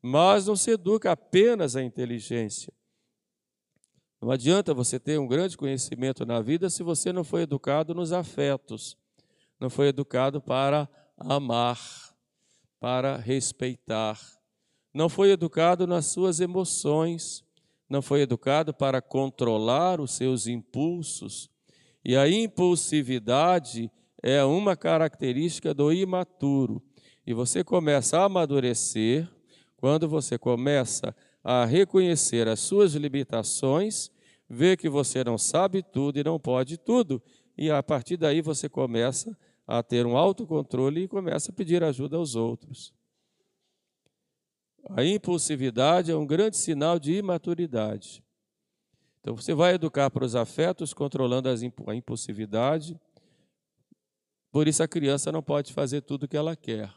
Mas 0.01 0.47
não 0.47 0.55
se 0.55 0.71
educa 0.71 1.11
apenas 1.11 1.75
a 1.75 1.83
inteligência. 1.83 2.73
Não 4.21 4.29
adianta 4.29 4.71
você 4.71 4.99
ter 4.99 5.19
um 5.19 5.27
grande 5.27 5.57
conhecimento 5.57 6.23
na 6.27 6.39
vida 6.41 6.69
se 6.69 6.83
você 6.83 7.11
não 7.11 7.23
foi 7.23 7.41
educado 7.41 7.95
nos 7.95 8.11
afetos, 8.11 8.95
não 9.59 9.67
foi 9.67 9.87
educado 9.87 10.39
para 10.39 10.87
amar, 11.17 11.79
para 12.79 13.17
respeitar, 13.17 14.19
não 14.93 15.09
foi 15.09 15.31
educado 15.31 15.87
nas 15.87 16.05
suas 16.05 16.39
emoções, 16.39 17.43
não 17.89 17.99
foi 17.99 18.21
educado 18.21 18.75
para 18.75 19.01
controlar 19.01 19.99
os 19.99 20.11
seus 20.11 20.45
impulsos. 20.45 21.49
E 22.05 22.15
a 22.15 22.29
impulsividade 22.29 23.91
é 24.21 24.43
uma 24.43 24.75
característica 24.75 25.73
do 25.73 25.91
imaturo. 25.91 26.81
E 27.25 27.33
você 27.33 27.63
começa 27.63 28.19
a 28.19 28.25
amadurecer 28.25 29.27
quando 29.77 30.07
você 30.07 30.37
começa 30.37 31.15
a 31.43 31.65
reconhecer 31.65 32.47
as 32.47 32.59
suas 32.59 32.93
limitações, 32.93 34.11
ver 34.49 34.77
que 34.77 34.89
você 34.89 35.23
não 35.23 35.37
sabe 35.37 35.81
tudo 35.81 36.19
e 36.19 36.23
não 36.23 36.39
pode 36.39 36.77
tudo, 36.77 37.21
e 37.57 37.69
a 37.71 37.81
partir 37.81 38.17
daí 38.17 38.41
você 38.41 38.69
começa 38.69 39.37
a 39.65 39.81
ter 39.81 40.05
um 40.05 40.17
autocontrole 40.17 41.03
e 41.03 41.07
começa 41.07 41.51
a 41.51 41.53
pedir 41.53 41.83
ajuda 41.83 42.17
aos 42.17 42.35
outros. 42.35 42.93
A 44.89 45.03
impulsividade 45.03 46.11
é 46.11 46.15
um 46.15 46.25
grande 46.25 46.57
sinal 46.57 46.99
de 46.99 47.13
imaturidade. 47.13 48.23
Então 49.19 49.35
você 49.35 49.53
vai 49.53 49.75
educar 49.75 50.09
para 50.09 50.25
os 50.25 50.35
afetos 50.35 50.93
controlando 50.93 51.47
a 51.47 51.95
impulsividade. 51.95 52.99
Por 54.51 54.67
isso 54.67 54.81
a 54.81 54.87
criança 54.87 55.31
não 55.31 55.43
pode 55.43 55.71
fazer 55.71 56.01
tudo 56.01 56.23
o 56.23 56.27
que 56.27 56.35
ela 56.35 56.55
quer. 56.55 56.91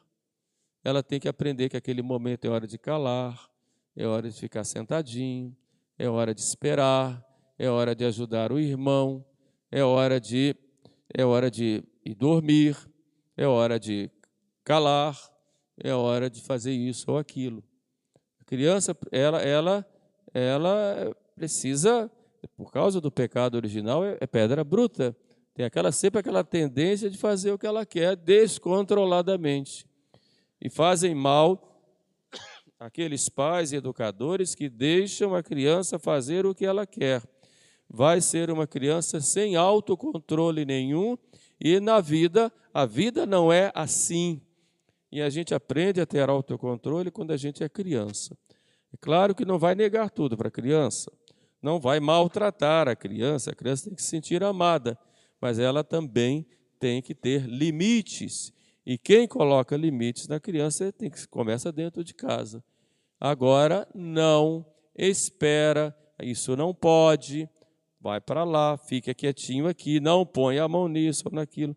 Ela 0.82 1.02
tem 1.02 1.20
que 1.20 1.28
aprender 1.28 1.68
que 1.68 1.76
aquele 1.76 2.02
momento 2.02 2.46
é 2.46 2.48
hora 2.48 2.66
de 2.66 2.78
calar, 2.78 3.48
é 3.96 4.06
hora 4.06 4.28
de 4.28 4.38
ficar 4.38 4.64
sentadinho, 4.64 5.56
é 5.98 6.08
hora 6.08 6.34
de 6.34 6.40
esperar, 6.40 7.24
é 7.58 7.68
hora 7.68 7.94
de 7.94 8.04
ajudar 8.04 8.52
o 8.52 8.58
irmão, 8.58 9.24
é 9.70 9.82
hora 9.82 10.20
de 10.20 10.56
é 11.16 11.24
hora 11.24 11.50
de 11.50 11.84
ir 12.04 12.14
dormir, 12.14 12.76
é 13.36 13.46
hora 13.46 13.78
de 13.78 14.10
calar, 14.64 15.16
é 15.78 15.94
hora 15.94 16.28
de 16.28 16.40
fazer 16.40 16.72
isso 16.72 17.10
ou 17.10 17.18
aquilo. 17.18 17.62
A 18.40 18.44
criança, 18.44 18.96
ela, 19.12 19.40
ela, 19.40 19.86
ela 20.32 21.16
precisa, 21.36 22.10
por 22.56 22.72
causa 22.72 23.00
do 23.00 23.10
pecado 23.10 23.54
original, 23.54 24.04
é, 24.04 24.18
é 24.20 24.26
pedra 24.26 24.64
bruta. 24.64 25.16
Tem 25.54 25.64
aquela 25.64 25.92
sempre 25.92 26.18
aquela 26.18 26.42
tendência 26.42 27.08
de 27.08 27.16
fazer 27.16 27.52
o 27.52 27.58
que 27.58 27.66
ela 27.66 27.86
quer 27.86 28.16
descontroladamente. 28.16 29.86
E 30.60 30.68
fazem 30.68 31.14
mal 31.14 31.74
aqueles 32.85 33.31
pais 33.31 33.73
e 33.73 33.76
educadores 33.76 34.55
que 34.55 34.69
deixam 34.69 35.35
a 35.35 35.43
criança 35.43 35.99
fazer 35.99 36.45
o 36.45 36.55
que 36.55 36.67
ela 36.67 36.87
quer. 36.87 37.23
Vai 37.88 38.21
ser 38.21 38.50
uma 38.50 38.67
criança 38.67 39.23
sem 39.23 39.57
autocontrole 39.57 40.67
nenhum 40.67 41.17
e 41.59 41.81
na 41.81 41.99
vida, 41.99 42.53
a 42.75 42.85
vida 42.85 43.25
não 43.25 43.50
é 43.50 43.73
assim. 43.75 44.38
E 45.11 45.23
a 45.23 45.31
gente 45.31 45.55
aprende 45.55 45.99
a 45.99 46.05
ter 46.05 46.29
autocontrole 46.29 47.11
quando 47.11 47.31
a 47.31 47.38
gente 47.38 47.64
é 47.64 47.71
criança. 47.71 48.37
É 48.93 48.99
claro 49.00 49.35
que 49.35 49.47
não 49.47 49.59
vai 49.59 49.75
negar 49.75 50.11
tudo 50.11 50.37
para 50.37 50.49
a 50.49 50.50
criança, 50.50 51.11
não 51.62 51.81
vai 51.81 52.00
maltratar 52.00 52.87
a 52.87 52.95
criança, 52.95 53.50
a 53.50 53.55
criança 53.55 53.85
tem 53.85 53.95
que 53.95 54.03
se 54.03 54.09
sentir 54.09 54.45
amada, 54.45 54.99
mas 55.41 55.59
ela 55.59 55.83
também 55.83 56.47
tem 56.79 57.00
que 57.00 57.14
ter 57.14 57.47
limites. 57.47 58.53
E 58.85 58.99
quem 58.99 59.26
coloca 59.26 59.75
limites 59.75 60.29
na 60.29 60.38
criança 60.38 60.93
tem 60.93 61.09
que 61.09 61.26
começa 61.29 61.73
dentro 61.73 62.05
de 62.05 62.12
casa. 62.12 62.62
Agora 63.25 63.88
não 63.95 64.66
espera, 64.95 65.97
isso 66.23 66.54
não 66.54 66.75
pode, 66.75 67.49
vai 67.98 68.20
para 68.20 68.44
lá, 68.44 68.77
fica 68.77 69.14
quietinho 69.14 69.66
aqui, 69.66 69.98
não 69.98 70.27
põe 70.27 70.59
a 70.59 70.68
mão 70.68 70.88
nisso 70.88 71.22
ou 71.25 71.33
naquilo. 71.33 71.75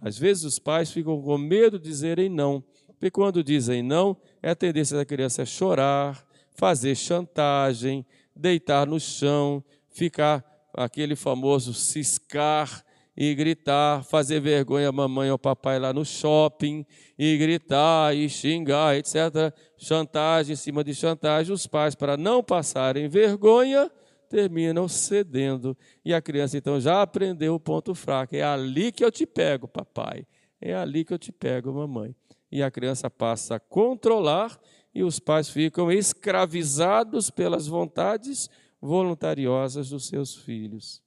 Às 0.00 0.16
vezes 0.16 0.44
os 0.44 0.60
pais 0.60 0.92
ficam 0.92 1.20
com 1.20 1.36
medo 1.36 1.76
de 1.76 1.88
dizerem 1.88 2.28
não, 2.28 2.62
porque 2.86 3.10
quando 3.10 3.42
dizem 3.42 3.82
não, 3.82 4.16
é 4.40 4.50
a 4.50 4.54
tendência 4.54 4.96
da 4.96 5.04
criança 5.04 5.42
é 5.42 5.44
chorar, 5.44 6.24
fazer 6.54 6.94
chantagem, 6.94 8.06
deitar 8.32 8.86
no 8.86 9.00
chão, 9.00 9.64
ficar 9.90 10.44
aquele 10.72 11.16
famoso 11.16 11.74
ciscar 11.74 12.85
e 13.16 13.34
gritar, 13.34 14.04
fazer 14.04 14.40
vergonha 14.40 14.90
a 14.90 14.92
mamãe 14.92 15.30
ou 15.30 15.38
papai 15.38 15.78
lá 15.78 15.92
no 15.92 16.04
shopping, 16.04 16.84
e 17.18 17.36
gritar 17.38 18.14
e 18.14 18.28
xingar, 18.28 18.96
etc. 18.96 19.54
Chantagem 19.78 20.52
em 20.52 20.56
cima 20.56 20.84
de 20.84 20.94
chantagem. 20.94 21.52
Os 21.52 21.66
pais, 21.66 21.94
para 21.94 22.16
não 22.16 22.42
passarem 22.42 23.08
vergonha, 23.08 23.90
terminam 24.28 24.86
cedendo. 24.86 25.76
E 26.04 26.12
a 26.12 26.20
criança 26.20 26.58
então 26.58 26.78
já 26.78 27.00
aprendeu 27.00 27.54
o 27.54 27.60
ponto 27.60 27.94
fraco. 27.94 28.36
É 28.36 28.42
ali 28.42 28.92
que 28.92 29.04
eu 29.04 29.10
te 29.10 29.24
pego, 29.24 29.66
papai. 29.66 30.26
É 30.60 30.74
ali 30.74 31.04
que 31.04 31.14
eu 31.14 31.18
te 31.18 31.32
pego, 31.32 31.72
mamãe. 31.72 32.14
E 32.52 32.62
a 32.62 32.70
criança 32.70 33.08
passa 33.08 33.56
a 33.56 33.60
controlar 33.60 34.58
e 34.94 35.02
os 35.02 35.18
pais 35.18 35.48
ficam 35.48 35.90
escravizados 35.90 37.30
pelas 37.30 37.66
vontades 37.66 38.48
voluntariosas 38.80 39.90
dos 39.90 40.06
seus 40.06 40.34
filhos. 40.34 41.05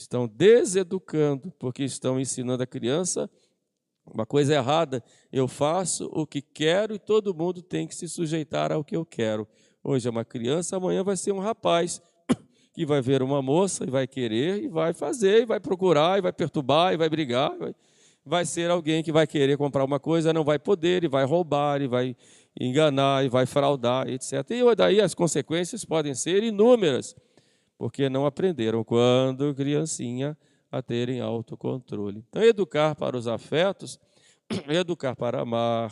Estão 0.00 0.26
deseducando, 0.26 1.52
porque 1.58 1.84
estão 1.84 2.18
ensinando 2.18 2.62
a 2.62 2.66
criança 2.66 3.30
uma 4.06 4.26
coisa 4.26 4.54
errada. 4.54 5.04
Eu 5.32 5.46
faço 5.46 6.10
o 6.12 6.26
que 6.26 6.40
quero 6.40 6.94
e 6.94 6.98
todo 6.98 7.34
mundo 7.34 7.62
tem 7.62 7.86
que 7.86 7.94
se 7.94 8.08
sujeitar 8.08 8.72
ao 8.72 8.82
que 8.82 8.96
eu 8.96 9.04
quero. 9.04 9.46
Hoje 9.82 10.08
é 10.08 10.10
uma 10.10 10.24
criança, 10.24 10.76
amanhã 10.76 11.02
vai 11.02 11.16
ser 11.16 11.32
um 11.32 11.38
rapaz 11.38 12.02
que 12.74 12.84
vai 12.84 13.00
ver 13.00 13.22
uma 13.22 13.40
moça 13.40 13.84
e 13.84 13.90
vai 13.90 14.06
querer 14.06 14.62
e 14.62 14.68
vai 14.68 14.92
fazer, 14.92 15.42
e 15.42 15.46
vai 15.46 15.60
procurar, 15.60 16.18
e 16.18 16.22
vai 16.22 16.32
perturbar, 16.32 16.92
e 16.92 16.96
vai 16.96 17.08
brigar. 17.08 17.52
Vai, 18.24 18.44
ser 18.44 18.70
alguém 18.70 19.02
que 19.02 19.10
vai 19.10 19.26
querer 19.26 19.56
comprar 19.56 19.84
uma 19.84 19.98
coisa, 19.98 20.32
não 20.32 20.44
vai 20.44 20.58
poder, 20.58 21.04
e 21.04 21.08
vai 21.08 21.24
roubar, 21.24 21.80
e 21.80 21.88
vai 21.88 22.16
enganar, 22.58 23.24
e 23.24 23.28
vai 23.28 23.46
fraudar, 23.46 24.08
etc. 24.08 24.32
E 24.50 24.74
daí 24.74 25.00
as 25.00 25.14
consequências 25.14 25.84
podem 25.84 26.14
ser 26.14 26.42
inúmeras, 26.42 27.16
porque 27.80 28.10
não 28.10 28.26
aprenderam 28.26 28.84
quando 28.84 29.54
criancinha 29.54 30.36
a 30.70 30.82
terem 30.82 31.22
autocontrole. 31.22 32.22
Então, 32.28 32.42
educar 32.42 32.94
para 32.94 33.16
os 33.16 33.26
afetos, 33.26 33.98
educar 34.68 35.16
para 35.16 35.40
amar, 35.40 35.90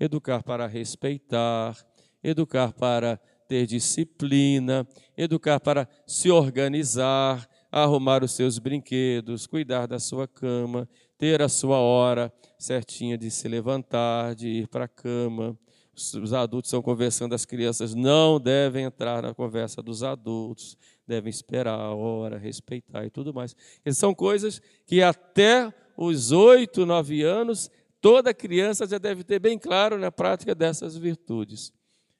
educar 0.00 0.42
para 0.42 0.66
respeitar, 0.66 1.76
educar 2.24 2.72
para 2.72 3.20
ter 3.46 3.66
disciplina, 3.66 4.88
educar 5.14 5.60
para 5.60 5.86
se 6.06 6.30
organizar, 6.30 7.46
arrumar 7.70 8.24
os 8.24 8.32
seus 8.32 8.58
brinquedos, 8.58 9.46
cuidar 9.46 9.86
da 9.86 9.98
sua 9.98 10.26
cama, 10.26 10.88
ter 11.18 11.42
a 11.42 11.50
sua 11.50 11.76
hora 11.76 12.32
certinha 12.58 13.18
de 13.18 13.30
se 13.30 13.46
levantar, 13.46 14.34
de 14.34 14.48
ir 14.48 14.68
para 14.68 14.86
a 14.86 14.88
cama. 14.88 15.54
Os 15.94 16.32
adultos 16.32 16.68
estão 16.68 16.82
conversando, 16.82 17.34
as 17.34 17.46
crianças 17.46 17.94
não 17.94 18.38
devem 18.38 18.84
entrar 18.84 19.22
na 19.22 19.32
conversa 19.34 19.82
dos 19.82 20.02
adultos, 20.02 20.76
devem 21.06 21.30
esperar 21.30 21.78
a 21.78 21.94
hora, 21.94 22.36
respeitar 22.36 23.04
e 23.04 23.10
tudo 23.10 23.32
mais. 23.32 23.54
Essas 23.84 23.98
são 23.98 24.14
coisas 24.14 24.60
que 24.86 25.02
até 25.02 25.72
os 25.96 26.32
oito, 26.32 26.84
nove 26.84 27.22
anos, 27.22 27.70
toda 28.00 28.34
criança 28.34 28.86
já 28.86 28.98
deve 28.98 29.24
ter 29.24 29.38
bem 29.38 29.58
claro 29.58 29.98
na 29.98 30.12
prática 30.12 30.54
dessas 30.54 30.96
virtudes. 30.96 31.72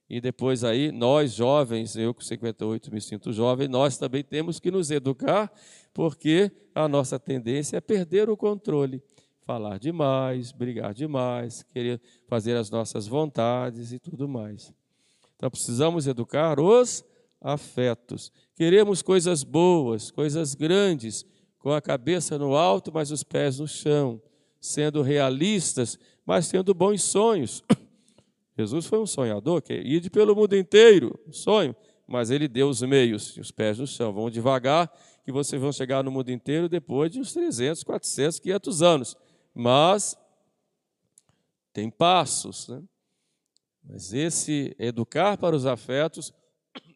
E 0.09 0.21
depois 0.21 0.63
aí, 0.63 0.93
nós 0.93 1.33
jovens, 1.33 1.97
eu 1.97 2.15
com 2.15 2.21
58 2.21 2.93
me 2.95 3.01
sinto 3.01 3.33
jovem, 3.33 3.67
nós 3.67 3.99
também 3.99 4.23
temos 4.23 4.61
que 4.61 4.71
nos 4.71 4.91
educar, 4.91 5.53
porque 5.93 6.51
a 6.75 6.87
nossa 6.87 7.19
tendência 7.19 7.77
é 7.77 7.81
perder 7.81 8.31
o 8.31 8.37
controle. 8.37 9.03
Falar 9.45 9.79
demais, 9.79 10.53
brigar 10.53 10.95
demais, 10.95 11.65
querer 11.73 12.01
fazer 12.29 12.57
as 12.57 12.71
nossas 12.71 13.07
vontades 13.07 13.93
e 13.93 13.99
tudo 13.99 14.29
mais. 14.29 14.73
Então 15.37 15.51
precisamos 15.51 16.07
educar 16.07 16.59
os 16.61 17.05
afetos. 17.41 18.33
Queremos 18.55 19.03
coisas 19.03 19.43
boas, 19.45 20.11
coisas 20.11 20.55
grandes, 20.55 21.25
com 21.59 21.73
a 21.73 21.81
cabeça 21.81 22.39
no 22.39 22.55
alto, 22.55 22.93
mas 22.93 23.11
os 23.11 23.23
pés 23.23 23.59
no 23.59 23.67
chão, 23.67 24.21
sendo 24.61 25.03
realistas, 25.03 25.99
mas 26.25 26.49
tendo 26.49 26.73
bons 26.73 27.03
sonhos. 27.03 27.63
Jesus 28.57 28.87
foi 28.87 28.99
um 28.99 29.07
sonhador, 29.07 29.61
que 29.61 29.75
ir 29.75 30.11
pelo 30.11 30.35
mundo 30.35 30.57
inteiro, 30.57 31.19
um 31.27 31.33
sonho, 31.33 31.75
mas 32.07 32.31
ele 32.31 32.47
deu 32.47 32.69
os 32.69 32.83
meios, 32.83 33.37
os 33.37 33.51
pés 33.51 33.79
no 33.79 33.87
chão. 33.87 34.13
Vão 34.13 34.31
devagar, 34.31 34.91
que 35.25 35.33
vocês 35.33 35.61
vão 35.61 35.73
chegar 35.73 36.05
no 36.05 36.11
mundo 36.11 36.31
inteiro 36.31 36.69
depois 36.69 37.11
de 37.11 37.19
uns 37.19 37.33
300, 37.33 37.83
400, 37.83 38.39
500 38.39 38.83
anos. 38.83 39.17
Mas 39.53 40.17
tem 41.73 41.91
passos, 41.91 42.69
né? 42.69 42.83
Mas 43.83 44.13
esse 44.13 44.75
educar 44.79 45.37
para 45.37 45.55
os 45.55 45.67
afetos, 45.67 46.33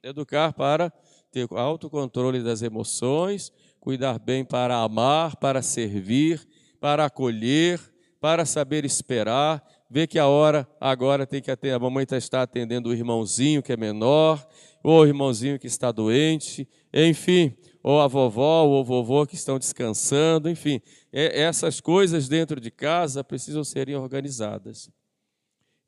educar 0.02 0.52
para 0.52 0.92
ter 1.30 1.46
autocontrole 1.50 2.42
das 2.42 2.62
emoções, 2.62 3.52
cuidar 3.78 4.18
bem 4.18 4.44
para 4.44 4.76
amar, 4.76 5.36
para 5.36 5.62
servir, 5.62 6.46
para 6.80 7.06
acolher, 7.06 7.80
para 8.20 8.44
saber 8.44 8.84
esperar, 8.84 9.64
vê 9.88 10.06
que 10.06 10.18
a 10.18 10.26
hora 10.26 10.68
agora 10.80 11.26
tem 11.26 11.40
que 11.40 11.50
atender, 11.50 11.74
a 11.74 11.78
mamãe 11.78 12.06
está 12.12 12.42
atendendo 12.42 12.90
o 12.90 12.94
irmãozinho 12.94 13.62
que 13.62 13.72
é 13.72 13.76
menor, 13.76 14.46
ou 14.82 15.00
o 15.00 15.06
irmãozinho 15.06 15.58
que 15.58 15.66
está 15.66 15.90
doente, 15.90 16.68
enfim, 16.92 17.54
ou 17.82 18.00
a 18.00 18.06
vovó 18.06 18.64
ou 18.64 18.80
o 18.80 18.84
vovô 18.84 19.26
que 19.26 19.34
estão 19.34 19.58
descansando, 19.58 20.48
enfim, 20.48 20.80
é, 21.12 21.42
essas 21.42 21.80
coisas 21.80 22.28
dentro 22.28 22.60
de 22.60 22.70
casa 22.70 23.24
precisam 23.24 23.64
serem 23.64 23.96
organizadas. 23.96 24.90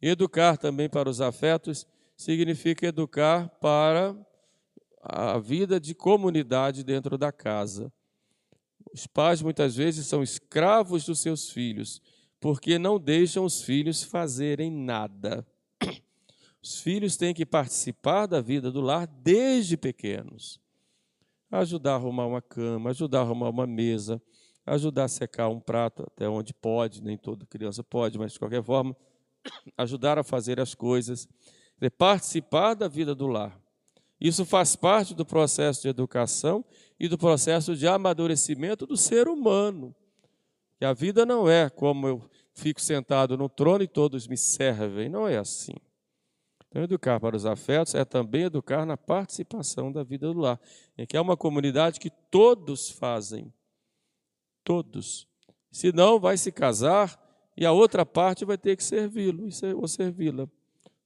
Educar 0.00 0.56
também 0.56 0.88
para 0.88 1.08
os 1.08 1.20
afetos 1.20 1.86
significa 2.16 2.86
educar 2.86 3.48
para 3.60 4.16
a 5.02 5.38
vida 5.38 5.80
de 5.80 5.94
comunidade 5.94 6.84
dentro 6.84 7.18
da 7.18 7.32
casa. 7.32 7.92
Os 8.94 9.06
pais 9.06 9.42
muitas 9.42 9.74
vezes 9.74 10.06
são 10.06 10.22
escravos 10.22 11.04
dos 11.04 11.20
seus 11.20 11.50
filhos, 11.50 12.00
porque 12.40 12.78
não 12.78 12.98
deixam 12.98 13.44
os 13.44 13.62
filhos 13.62 14.02
fazerem 14.02 14.70
nada. 14.70 15.46
Os 16.62 16.80
filhos 16.80 17.16
têm 17.16 17.34
que 17.34 17.44
participar 17.44 18.26
da 18.26 18.40
vida 18.40 18.70
do 18.70 18.80
lar 18.80 19.06
desde 19.06 19.76
pequenos. 19.76 20.60
Ajudar 21.50 21.92
a 21.92 21.94
arrumar 21.96 22.26
uma 22.26 22.40
cama, 22.40 22.90
ajudar 22.90 23.18
a 23.18 23.22
arrumar 23.22 23.50
uma 23.50 23.66
mesa, 23.66 24.22
ajudar 24.64 25.04
a 25.04 25.08
secar 25.08 25.48
um 25.48 25.58
prato 25.58 26.04
até 26.04 26.28
onde 26.28 26.54
pode, 26.54 27.02
nem 27.02 27.18
toda 27.18 27.44
criança 27.46 27.82
pode, 27.82 28.16
mas 28.16 28.32
de 28.32 28.38
qualquer 28.38 28.62
forma, 28.62 28.96
ajudar 29.76 30.18
a 30.18 30.22
fazer 30.22 30.60
as 30.60 30.74
coisas, 30.74 31.28
participar 31.90 32.74
da 32.74 32.88
vida 32.88 33.14
do 33.14 33.26
lar. 33.26 33.58
Isso 34.20 34.44
faz 34.44 34.76
parte 34.76 35.14
do 35.14 35.26
processo 35.26 35.82
de 35.82 35.88
educação 35.88 36.64
e 36.98 37.08
do 37.08 37.18
processo 37.18 37.74
de 37.74 37.88
amadurecimento 37.88 38.86
do 38.86 38.96
ser 38.96 39.26
humano. 39.26 39.94
Que 40.78 40.84
a 40.84 40.92
vida 40.92 41.26
não 41.26 41.50
é 41.50 41.68
como 41.68 42.06
eu 42.06 42.22
fico 42.54 42.80
sentado 42.80 43.36
no 43.36 43.48
trono 43.48 43.82
e 43.82 43.88
todos 43.88 44.28
me 44.28 44.36
servem, 44.36 45.08
não 45.08 45.26
é 45.26 45.38
assim. 45.38 45.74
Então, 46.68 46.84
educar 46.84 47.20
para 47.20 47.36
os 47.36 47.44
afetos 47.44 47.94
é 47.94 48.04
também 48.04 48.44
educar 48.44 48.86
na 48.86 48.96
participação 48.96 49.92
da 49.92 50.02
vida 50.02 50.32
do 50.32 50.38
lar, 50.38 50.60
em 50.96 51.04
que 51.04 51.16
é 51.16 51.20
uma 51.20 51.36
comunidade 51.36 52.00
que 52.00 52.08
todos 52.30 52.90
fazem, 52.90 53.52
todos. 54.64 55.26
Senão, 55.70 56.18
vai 56.20 56.36
se 56.36 56.50
casar 56.52 57.20
e 57.56 57.66
a 57.66 57.72
outra 57.72 58.06
parte 58.06 58.44
vai 58.44 58.56
ter 58.56 58.76
que 58.76 58.84
servi-lo 58.84 59.48
ou 59.76 59.88
servi-la. 59.88 60.48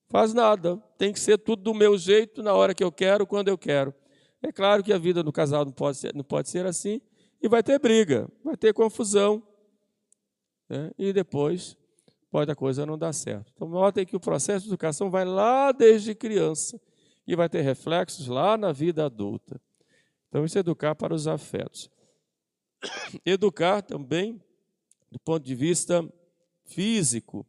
Faz 0.08 0.32
nada, 0.32 0.76
tem 0.96 1.12
que 1.12 1.18
ser 1.18 1.38
tudo 1.38 1.62
do 1.62 1.74
meu 1.74 1.98
jeito, 1.98 2.42
na 2.42 2.54
hora 2.54 2.74
que 2.74 2.84
eu 2.84 2.92
quero, 2.92 3.26
quando 3.26 3.48
eu 3.48 3.58
quero. 3.58 3.92
É 4.40 4.52
claro 4.52 4.82
que 4.82 4.92
a 4.92 4.98
vida 4.98 5.22
no 5.22 5.32
casal 5.32 5.64
não 5.64 5.72
pode 5.72 5.98
ser, 5.98 6.14
não 6.14 6.22
pode 6.22 6.48
ser 6.48 6.64
assim, 6.64 7.00
e 7.42 7.48
vai 7.48 7.62
ter 7.62 7.78
briga, 7.78 8.28
vai 8.44 8.56
ter 8.56 8.72
confusão, 8.72 9.42
né? 10.68 10.92
e 10.96 11.12
depois 11.12 11.76
pode 12.30 12.50
a 12.50 12.54
coisa 12.54 12.86
não 12.86 12.96
dar 12.96 13.12
certo. 13.12 13.50
Então, 13.54 13.68
notem 13.68 14.06
que 14.06 14.14
o 14.14 14.20
processo 14.20 14.64
de 14.64 14.70
educação 14.70 15.10
vai 15.10 15.24
lá 15.24 15.72
desde 15.72 16.14
criança 16.14 16.80
e 17.26 17.34
vai 17.34 17.48
ter 17.48 17.62
reflexos 17.62 18.28
lá 18.28 18.56
na 18.56 18.72
vida 18.72 19.04
adulta. 19.04 19.60
Então, 20.28 20.44
isso 20.44 20.58
é 20.58 20.60
educar 20.60 20.94
para 20.94 21.14
os 21.14 21.26
afetos. 21.26 21.90
Educar 23.24 23.82
também, 23.82 24.40
do 25.10 25.18
ponto 25.18 25.42
de 25.42 25.54
vista 25.54 26.06
físico, 26.64 27.46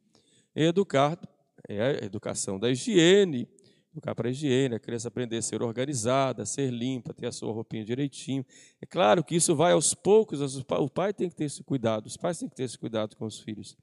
é 0.56 0.66
educar 0.66 1.20
é 1.68 1.82
a 1.82 2.06
educação 2.06 2.58
da 2.58 2.70
higiene, 2.70 3.48
educar 3.92 4.16
para 4.16 4.28
a 4.28 4.32
higiene, 4.32 4.76
a 4.76 4.80
criança 4.80 5.08
aprender 5.08 5.38
a 5.38 5.42
ser 5.42 5.62
organizada, 5.62 6.44
a 6.44 6.46
ser 6.46 6.72
limpa, 6.72 7.14
ter 7.14 7.28
a 7.28 7.32
sua 7.32 7.52
roupinha 7.52 7.84
direitinho. 7.84 8.46
É 8.82 8.86
claro 8.86 9.24
que 9.24 9.36
isso 9.36 9.56
vai 9.56 9.74
aos 9.74 9.94
poucos, 9.94 10.58
o 10.58 10.90
pai 10.90 11.14
tem 11.14 11.30
que 11.30 11.36
ter 11.36 11.46
esse 11.46 11.64
cuidado, 11.64 12.06
os 12.06 12.16
pais 12.16 12.38
têm 12.38 12.48
que 12.48 12.56
ter 12.56 12.64
esse 12.64 12.78
cuidado 12.78 13.16
com 13.16 13.26
os 13.26 13.40
filhos. 13.40 13.76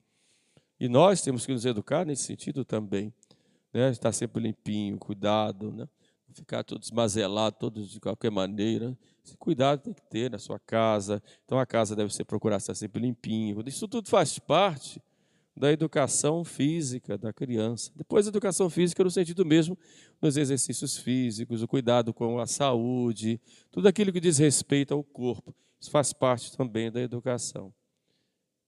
E 0.79 0.89
nós 0.89 1.23
temos 1.23 1.45
que 1.47 1.53
nos 1.53 1.65
educar 1.65 2.05
nesse 2.05 2.25
sentido 2.25 2.65
também. 2.65 3.13
Né? 3.73 3.91
Estar 3.91 4.13
sempre 4.13 4.43
limpinho, 4.43 4.99
cuidado, 4.99 5.73
né? 5.73 5.89
ficar 6.33 6.65
todos 6.65 6.89
esmazelado, 6.89 7.57
todos 7.59 7.91
de 7.91 8.01
qualquer 8.01 8.31
maneira. 8.31 8.97
Esse 9.25 9.37
cuidado 9.37 9.81
tem 9.81 9.95
que 9.95 10.03
ter 10.03 10.31
na 10.31 10.39
sua 10.39 10.59
casa. 10.59 11.23
Então 11.45 11.59
a 11.59 11.67
casa 11.67 11.95
deve 11.95 12.13
ser 12.13 12.25
procurar 12.25 12.57
estar 12.57 12.75
sempre 12.75 13.01
limpinho. 13.01 13.63
Isso 13.67 13.87
tudo 13.87 14.09
faz 14.09 14.39
parte 14.39 15.01
da 15.57 15.73
educação 15.73 16.45
física 16.45 17.17
da 17.17 17.33
criança. 17.33 17.93
Depois, 17.95 18.27
educação 18.27 18.69
física 18.69 19.05
no 19.05 19.11
sentido 19.11 19.45
mesmo 19.47 19.79
dos 20.21 20.37
exercícios 20.37 20.97
físicos, 20.97 21.63
o 21.63 21.69
cuidado 21.69 22.13
com 22.13 22.41
a 22.41 22.47
saúde, 22.47 23.41
tudo 23.71 23.87
aquilo 23.87 24.13
que 24.13 24.21
diz 24.21 24.39
respeito 24.39 24.93
ao 24.93 25.05
corpo. 25.05 25.55
Isso 25.81 25.91
faz 25.91 26.13
parte 26.13 26.57
também 26.57 26.91
da 26.91 27.01
educação. 27.01 27.73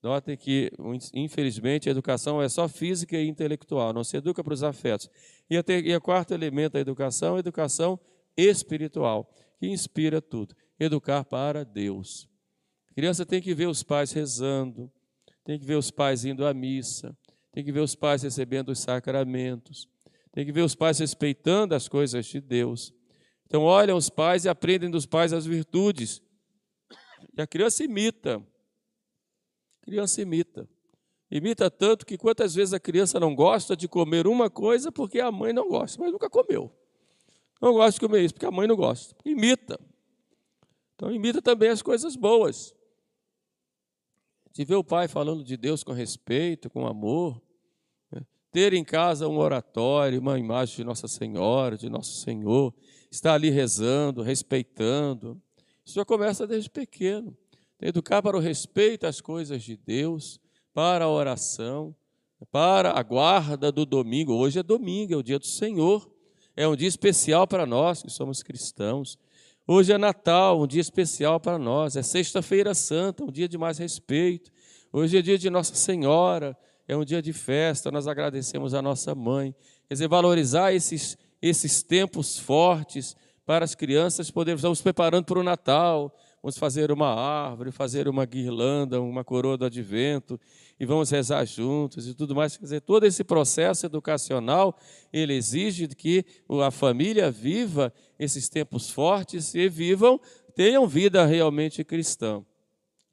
Notem 0.01 0.37
que, 0.37 0.71
infelizmente, 1.13 1.89
a 1.89 1.91
educação 1.91 2.41
é 2.41 2.47
só 2.47 2.69
física 2.69 3.17
e 3.17 3.27
intelectual, 3.27 3.91
não 3.91 4.03
se 4.03 4.15
educa 4.15 4.43
para 4.43 4.53
os 4.53 4.63
afetos. 4.63 5.09
E, 5.49 5.55
e 5.55 5.95
o 5.95 6.01
quarto 6.01 6.33
elemento 6.33 6.73
da 6.73 6.79
educação 6.79 7.33
é 7.33 7.37
a 7.37 7.39
educação 7.39 7.99
espiritual, 8.37 9.29
que 9.59 9.67
inspira 9.67 10.21
tudo. 10.21 10.55
Educar 10.79 11.25
para 11.25 11.65
Deus. 11.65 12.29
A 12.91 12.93
criança 12.93 13.25
tem 13.25 13.41
que 13.41 13.55
ver 13.55 13.67
os 13.67 13.81
pais 13.81 14.11
rezando, 14.11 14.91
tem 15.47 15.57
que 15.57 15.65
ver 15.65 15.75
os 15.75 15.89
pais 15.89 16.25
indo 16.25 16.45
à 16.45 16.53
missa, 16.53 17.17
tem 17.53 17.63
que 17.63 17.71
ver 17.71 17.79
os 17.79 17.95
pais 17.95 18.21
recebendo 18.21 18.67
os 18.67 18.79
sacramentos, 18.79 19.87
tem 20.29 20.45
que 20.45 20.51
ver 20.51 20.61
os 20.61 20.75
pais 20.75 20.99
respeitando 20.99 21.73
as 21.73 21.87
coisas 21.87 22.25
de 22.25 22.41
Deus. 22.41 22.93
Então, 23.45 23.63
olham 23.63 23.95
os 23.95 24.09
pais 24.09 24.43
e 24.43 24.49
aprendem 24.49 24.91
dos 24.91 25.05
pais 25.05 25.31
as 25.31 25.45
virtudes. 25.45 26.21
E 27.33 27.41
a 27.41 27.47
criança 27.47 27.81
imita. 27.81 28.45
A 29.81 29.85
criança 29.85 30.21
imita. 30.21 30.67
Imita 31.31 31.71
tanto 31.71 32.05
que 32.05 32.17
quantas 32.17 32.53
vezes 32.53 32.73
a 32.73 32.79
criança 32.79 33.17
não 33.17 33.33
gosta 33.33 33.73
de 33.73 33.87
comer 33.87 34.27
uma 34.27 34.49
coisa 34.49 34.91
porque 34.91 35.21
a 35.21 35.31
mãe 35.31 35.53
não 35.53 35.69
gosta, 35.69 35.97
mas 36.03 36.11
nunca 36.11 36.29
comeu. 36.29 36.69
Não 37.61 37.71
gosta 37.71 37.93
de 37.93 38.05
comer 38.05 38.21
isso 38.21 38.33
porque 38.33 38.45
a 38.45 38.51
mãe 38.51 38.67
não 38.67 38.75
gosta. 38.75 39.15
Imita. 39.23 39.79
Então, 40.95 41.09
imita 41.09 41.41
também 41.41 41.69
as 41.69 41.81
coisas 41.81 42.17
boas 42.17 42.75
de 44.57 44.65
ver 44.65 44.73
o 44.73 44.83
pai 44.83 45.07
falando 45.07 45.43
de 45.43 45.55
Deus 45.55 45.83
com 45.83 45.91
respeito, 45.91 46.67
com 46.67 46.87
amor, 46.87 47.39
né? 48.11 48.25
ter 48.51 48.73
em 48.73 48.83
casa 48.83 49.27
um 49.27 49.37
oratório, 49.37 50.19
uma 50.19 50.39
imagem 50.39 50.77
de 50.77 50.83
Nossa 50.83 51.07
Senhora, 51.07 51.77
de 51.77 51.87
Nosso 51.87 52.21
Senhor, 52.21 52.73
estar 53.11 53.35
ali 53.35 53.51
rezando, 53.51 54.23
respeitando. 54.23 55.39
Isso 55.85 55.93
já 55.93 56.03
começa 56.03 56.47
desde 56.47 56.71
pequeno. 56.71 57.37
Educar 57.79 58.23
para 58.23 58.35
o 58.35 58.39
respeito 58.39 59.05
às 59.05 59.21
coisas 59.21 59.61
de 59.61 59.77
Deus, 59.77 60.41
para 60.73 61.05
a 61.05 61.09
oração, 61.09 61.95
para 62.51 62.97
a 62.97 63.03
guarda 63.03 63.71
do 63.71 63.85
domingo. 63.85 64.33
Hoje 64.33 64.57
é 64.57 64.63
domingo, 64.63 65.13
é 65.13 65.17
o 65.17 65.21
dia 65.21 65.37
do 65.37 65.45
Senhor. 65.45 66.11
É 66.55 66.67
um 66.67 66.75
dia 66.75 66.87
especial 66.87 67.45
para 67.45 67.67
nós 67.67 68.01
que 68.01 68.09
somos 68.09 68.41
cristãos. 68.41 69.19
Hoje 69.69 69.91
é 69.91 69.97
Natal, 69.97 70.61
um 70.61 70.65
dia 70.65 70.79
especial 70.79 71.41
para 71.41 71.59
nós. 71.59 71.97
É 71.97 72.01
Sexta-feira 72.01 72.73
Santa, 72.73 73.25
um 73.25 73.29
dia 73.29 73.49
de 73.49 73.57
mais 73.57 73.77
respeito. 73.77 74.49
Hoje 74.93 75.17
é 75.17 75.21
dia 75.21 75.37
de 75.37 75.49
Nossa 75.49 75.75
Senhora, 75.75 76.57
é 76.87 76.95
um 76.95 77.03
dia 77.03 77.21
de 77.21 77.33
festa. 77.33 77.91
Nós 77.91 78.07
agradecemos 78.07 78.73
a 78.73 78.81
nossa 78.81 79.13
mãe. 79.13 79.53
Quer 79.85 79.95
dizer, 79.95 80.07
valorizar 80.07 80.73
esses, 80.73 81.17
esses 81.41 81.83
tempos 81.83 82.39
fortes 82.39 83.13
para 83.45 83.65
as 83.65 83.75
crianças 83.75 84.31
podermos 84.31 84.61
estamos 84.61 84.81
preparando 84.81 85.25
para 85.25 85.39
o 85.39 85.43
Natal. 85.43 86.15
Vamos 86.41 86.57
fazer 86.57 86.89
uma 86.89 87.13
árvore, 87.13 87.69
fazer 87.73 88.07
uma 88.07 88.25
guirlanda, 88.25 89.01
uma 89.01 89.23
coroa 89.25 89.57
do 89.57 89.65
advento 89.65 90.39
e 90.79 90.85
vamos 90.85 91.09
rezar 91.09 91.43
juntos 91.43 92.07
e 92.07 92.13
tudo 92.13 92.33
mais. 92.33 92.55
Quer 92.55 92.63
dizer, 92.63 92.81
todo 92.81 93.05
esse 93.05 93.21
processo 93.21 93.85
educacional, 93.85 94.77
ele 95.11 95.33
exige 95.33 95.87
que 95.89 96.23
a 96.63 96.71
família 96.71 97.29
viva 97.29 97.91
esses 98.19 98.49
tempos 98.49 98.89
fortes 98.89 99.53
e 99.53 99.69
vivam, 99.69 100.19
tenham 100.55 100.87
vida 100.87 101.25
realmente 101.25 101.83
cristã. 101.83 102.43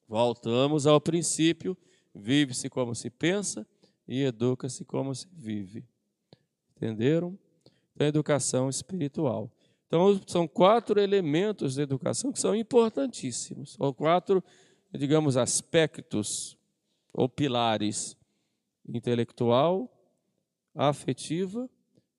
Voltamos 0.09 0.87
ao 0.87 1.01
princípio: 1.01 1.77
vive-se 2.14 2.69
como 2.69 2.95
se 2.95 3.11
pensa 3.11 3.67
e 4.07 4.23
educa-se 4.23 4.85
como 4.85 5.14
se 5.14 5.27
vive. 5.33 5.85
Entenderam? 6.77 7.38
Então, 7.95 8.07
educação 8.07 8.69
espiritual. 8.69 9.51
Então, 9.87 10.21
são 10.27 10.49
quatro 10.49 11.01
elementos 11.01 11.77
da 11.77 11.83
educação 11.83 12.33
que 12.33 12.40
são 12.40 12.55
importantíssimos, 12.55 13.77
ou 13.79 13.95
quatro, 13.95 14.43
digamos, 14.93 15.37
aspectos 15.37 16.59
ou 17.12 17.29
pilares: 17.29 18.17
intelectual, 18.88 19.90
afetiva, 20.75 21.71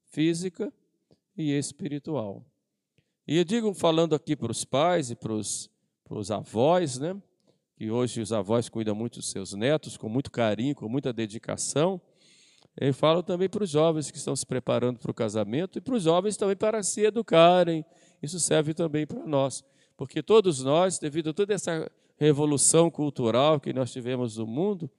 física 0.06 0.72
e 1.36 1.52
espiritual. 1.52 2.46
E 3.28 3.38
eu 3.38 3.44
digo, 3.44 3.74
falando 3.74 4.14
aqui 4.14 4.36
para 4.36 4.52
os 4.52 4.64
pais 4.64 5.10
e 5.10 5.16
para 5.16 5.34
os, 5.34 5.68
para 6.04 6.18
os 6.20 6.30
avós, 6.30 7.00
né? 7.00 7.20
que 7.76 7.90
hoje 7.90 8.22
os 8.22 8.32
avós 8.32 8.70
cuidam 8.70 8.94
muito 8.94 9.20
dos 9.20 9.32
seus 9.32 9.54
netos, 9.54 9.98
com 9.98 10.08
muito 10.08 10.30
carinho, 10.30 10.76
com 10.76 10.88
muita 10.88 11.12
dedicação. 11.12 12.00
Eu 12.80 12.94
falo 12.94 13.24
também 13.24 13.50
para 13.50 13.64
os 13.64 13.70
jovens 13.70 14.12
que 14.12 14.18
estão 14.18 14.36
se 14.36 14.46
preparando 14.46 15.00
para 15.00 15.10
o 15.10 15.14
casamento 15.14 15.80
e 15.80 15.82
para 15.82 15.96
os 15.96 16.04
jovens 16.04 16.38
também 16.38 16.56
para 16.56 16.84
se 16.84 17.02
educarem. 17.02 17.84
Isso 18.22 18.40
serve 18.40 18.76
também 18.76 19.08
para 19.08 19.26
nós, 19.26 19.64
porque 19.98 20.22
todos 20.22 20.62
nós, 20.62 21.00
devido 21.00 21.32
a 21.32 21.34
toda 21.34 21.54
essa 21.54 21.92
revolução 22.18 22.92
cultural 22.92 23.60
que 23.60 23.74
nós 23.74 23.92
tivemos 23.92 24.38
no 24.38 24.46
mundo, 24.46 24.90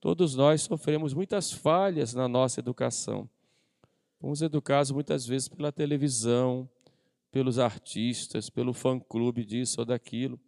todos 0.00 0.34
nós 0.34 0.62
sofremos 0.62 1.14
muitas 1.14 1.52
falhas 1.52 2.14
na 2.14 2.26
nossa 2.26 2.58
educação. 2.58 3.28
Fomos 4.18 4.42
educados 4.42 4.90
muitas 4.90 5.24
vezes 5.24 5.46
pela 5.46 5.70
televisão, 5.70 6.68
pelos 7.36 7.58
artistas, 7.58 8.48
pelo 8.48 8.72
fã-clube 8.72 9.44
disso 9.44 9.80
ou 9.80 9.84
daquilo. 9.84 10.40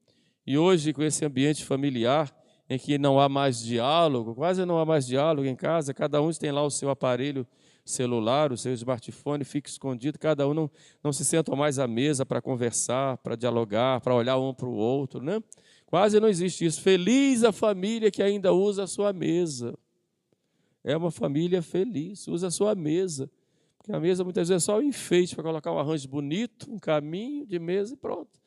E 0.46 0.56
hoje, 0.56 0.90
com 0.94 1.02
esse 1.02 1.22
ambiente 1.22 1.62
familiar, 1.62 2.34
em 2.66 2.78
que 2.78 2.96
não 2.96 3.20
há 3.20 3.28
mais 3.28 3.62
diálogo, 3.62 4.34
quase 4.34 4.64
não 4.64 4.78
há 4.78 4.86
mais 4.86 5.06
diálogo 5.06 5.46
em 5.46 5.54
casa, 5.54 5.92
cada 5.92 6.22
um 6.22 6.30
tem 6.30 6.50
lá 6.50 6.62
o 6.62 6.70
seu 6.70 6.88
aparelho 6.88 7.46
celular, 7.84 8.52
o 8.52 8.56
seu 8.56 8.72
smartphone, 8.72 9.44
fica 9.44 9.68
escondido, 9.68 10.18
cada 10.18 10.48
um 10.48 10.54
não, 10.54 10.70
não 11.04 11.12
se 11.12 11.26
senta 11.26 11.54
mais 11.54 11.78
à 11.78 11.86
mesa 11.86 12.24
para 12.24 12.40
conversar, 12.40 13.18
para 13.18 13.36
dialogar, 13.36 14.00
para 14.00 14.14
olhar 14.14 14.38
um 14.38 14.54
para 14.54 14.66
o 14.66 14.74
outro, 14.74 15.22
né? 15.22 15.42
Quase 15.84 16.18
não 16.18 16.26
existe 16.26 16.64
isso. 16.64 16.80
Feliz 16.80 17.44
a 17.44 17.52
família 17.52 18.10
que 18.10 18.22
ainda 18.22 18.54
usa 18.54 18.84
a 18.84 18.86
sua 18.86 19.12
mesa. 19.12 19.78
É 20.82 20.96
uma 20.96 21.10
família 21.10 21.60
feliz, 21.60 22.26
usa 22.28 22.46
a 22.46 22.50
sua 22.50 22.74
mesa. 22.74 23.30
A 23.90 23.98
mesa 23.98 24.22
muitas 24.22 24.48
vezes 24.48 24.64
é 24.64 24.66
só 24.66 24.78
um 24.78 24.82
enfeite 24.82 25.34
para 25.34 25.44
colocar 25.44 25.72
um 25.72 25.78
arranjo 25.78 26.08
bonito, 26.08 26.70
um 26.70 26.78
caminho 26.78 27.46
de 27.46 27.58
mesa 27.58 27.94
e 27.94 27.96
pronto. 27.96 28.38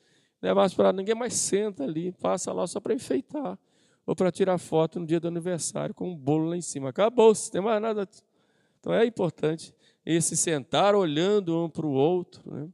Não 0.41 0.49
é 0.49 0.53
mais 0.53 0.73
para 0.73 0.93
ninguém 0.93 1.15
mais 1.15 1.33
senta 1.33 1.83
ali, 1.83 2.11
passa 2.11 2.51
lá 2.51 2.65
só 2.67 2.79
para 2.79 2.93
enfeitar. 2.93 3.57
Ou 4.05 4.15
para 4.15 4.31
tirar 4.31 4.57
foto 4.57 4.99
no 4.99 5.05
dia 5.05 5.19
do 5.19 5.27
aniversário 5.27 5.93
com 5.93 6.09
um 6.09 6.15
bolo 6.15 6.49
lá 6.49 6.57
em 6.57 6.61
cima. 6.61 6.89
Acabou, 6.89 7.33
não 7.33 7.51
tem 7.51 7.61
mais 7.61 7.81
nada. 7.81 8.07
Então 8.79 8.93
é 8.93 9.05
importante 9.05 9.73
esse 10.05 10.35
sentar 10.35 10.95
olhando 10.95 11.63
um 11.63 11.69
para 11.69 11.85
o 11.85 11.91
outro. 11.91 12.41
Né? 12.51 12.67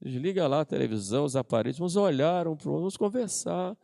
Desliga 0.00 0.46
lá 0.46 0.60
a 0.60 0.64
televisão, 0.64 1.24
os 1.24 1.36
aparelhos, 1.36 1.78
vamos 1.78 1.96
olhar 1.96 2.46
um 2.48 2.56
para 2.56 2.68
o 2.68 2.72
outro, 2.72 2.80
vamos 2.80 2.96
conversar. 2.96 3.76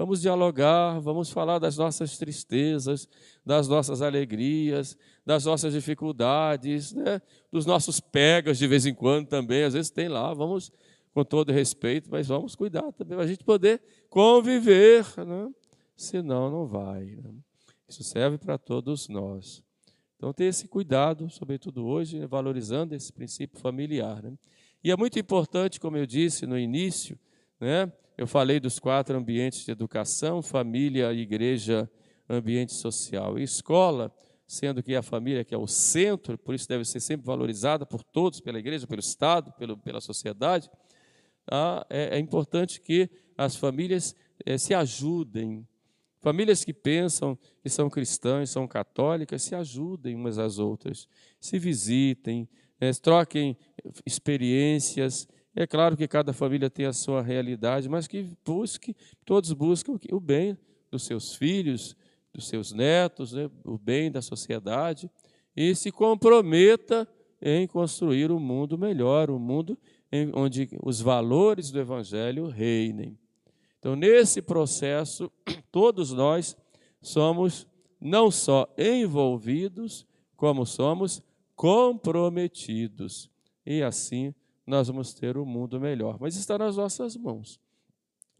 Vamos 0.00 0.22
dialogar, 0.22 0.98
vamos 0.98 1.28
falar 1.28 1.58
das 1.58 1.76
nossas 1.76 2.16
tristezas, 2.16 3.06
das 3.44 3.68
nossas 3.68 4.00
alegrias, 4.00 4.96
das 5.26 5.44
nossas 5.44 5.74
dificuldades, 5.74 6.94
né? 6.94 7.20
dos 7.52 7.66
nossos 7.66 8.00
pegas 8.00 8.56
de 8.56 8.66
vez 8.66 8.86
em 8.86 8.94
quando 8.94 9.28
também, 9.28 9.62
às 9.62 9.74
vezes 9.74 9.90
tem 9.90 10.08
lá, 10.08 10.32
vamos 10.32 10.72
com 11.12 11.22
todo 11.22 11.52
respeito, 11.52 12.10
mas 12.10 12.28
vamos 12.28 12.54
cuidar 12.54 12.90
também 12.92 13.14
para 13.14 13.26
a 13.26 13.28
gente 13.28 13.44
poder 13.44 13.82
conviver, 14.08 15.04
né? 15.18 15.50
senão 15.94 16.50
não 16.50 16.64
vai. 16.64 17.04
Né? 17.04 17.34
Isso 17.86 18.02
serve 18.02 18.38
para 18.38 18.56
todos 18.56 19.06
nós. 19.06 19.62
Então, 20.16 20.32
ter 20.32 20.44
esse 20.44 20.66
cuidado, 20.66 21.28
sobretudo 21.28 21.84
hoje, 21.84 22.24
valorizando 22.24 22.94
esse 22.94 23.12
princípio 23.12 23.60
familiar. 23.60 24.22
Né? 24.22 24.32
E 24.82 24.90
é 24.90 24.96
muito 24.96 25.18
importante, 25.18 25.78
como 25.78 25.98
eu 25.98 26.06
disse 26.06 26.46
no 26.46 26.58
início, 26.58 27.18
né? 27.60 27.92
Eu 28.20 28.26
falei 28.26 28.60
dos 28.60 28.78
quatro 28.78 29.16
ambientes 29.16 29.64
de 29.64 29.70
educação: 29.70 30.42
família, 30.42 31.10
igreja, 31.10 31.90
ambiente 32.28 32.74
social 32.74 33.38
e 33.38 33.42
escola, 33.42 34.14
sendo 34.46 34.82
que 34.82 34.94
a 34.94 35.00
família 35.00 35.42
que 35.42 35.54
é 35.54 35.56
o 35.56 35.66
centro, 35.66 36.36
por 36.36 36.54
isso 36.54 36.68
deve 36.68 36.84
ser 36.84 37.00
sempre 37.00 37.24
valorizada 37.24 37.86
por 37.86 38.04
todos, 38.04 38.38
pela 38.38 38.58
igreja, 38.58 38.86
pelo 38.86 39.00
Estado, 39.00 39.50
pelo, 39.52 39.78
pela 39.78 40.02
sociedade. 40.02 40.70
Ah, 41.50 41.86
é, 41.88 42.16
é, 42.16 42.18
importante 42.18 42.78
que 42.82 43.08
as 43.38 43.56
famílias 43.56 44.14
é, 44.44 44.58
se 44.58 44.74
ajudem. 44.74 45.66
Famílias 46.18 46.62
que 46.62 46.74
pensam 46.74 47.38
que 47.62 47.70
são 47.70 47.88
cristãs, 47.88 48.50
são 48.50 48.68
católicas, 48.68 49.42
se 49.42 49.54
ajudem 49.54 50.14
umas 50.14 50.36
às 50.36 50.58
outras, 50.58 51.08
se 51.40 51.58
visitem, 51.58 52.46
é, 52.78 52.92
troquem 52.92 53.56
experiências 54.04 55.26
é 55.62 55.66
claro 55.66 55.96
que 55.96 56.08
cada 56.08 56.32
família 56.32 56.70
tem 56.70 56.86
a 56.86 56.92
sua 56.92 57.22
realidade, 57.22 57.88
mas 57.88 58.06
que 58.06 58.26
busque, 58.44 58.96
todos 59.24 59.52
buscam 59.52 59.98
o 60.12 60.20
bem 60.20 60.56
dos 60.90 61.04
seus 61.04 61.34
filhos, 61.34 61.96
dos 62.32 62.48
seus 62.48 62.72
netos, 62.72 63.32
né? 63.32 63.50
o 63.64 63.76
bem 63.76 64.10
da 64.10 64.22
sociedade, 64.22 65.10
e 65.56 65.74
se 65.74 65.90
comprometa 65.90 67.06
em 67.42 67.66
construir 67.66 68.30
um 68.30 68.38
mundo 68.38 68.78
melhor, 68.78 69.30
um 69.30 69.38
mundo 69.38 69.78
em, 70.10 70.30
onde 70.34 70.68
os 70.82 71.00
valores 71.00 71.70
do 71.70 71.80
Evangelho 71.80 72.46
reinem. 72.46 73.18
Então, 73.78 73.96
nesse 73.96 74.42
processo, 74.42 75.30
todos 75.72 76.12
nós 76.12 76.56
somos 77.00 77.66
não 78.00 78.30
só 78.30 78.72
envolvidos, 78.78 80.06
como 80.36 80.64
somos 80.64 81.22
comprometidos. 81.54 83.30
E 83.64 83.82
assim 83.82 84.34
nós 84.70 84.88
vamos 84.88 85.12
ter 85.12 85.36
um 85.36 85.44
mundo 85.44 85.78
melhor. 85.80 86.16
Mas 86.20 86.36
está 86.36 86.56
nas 86.56 86.76
nossas 86.76 87.16
mãos, 87.16 87.60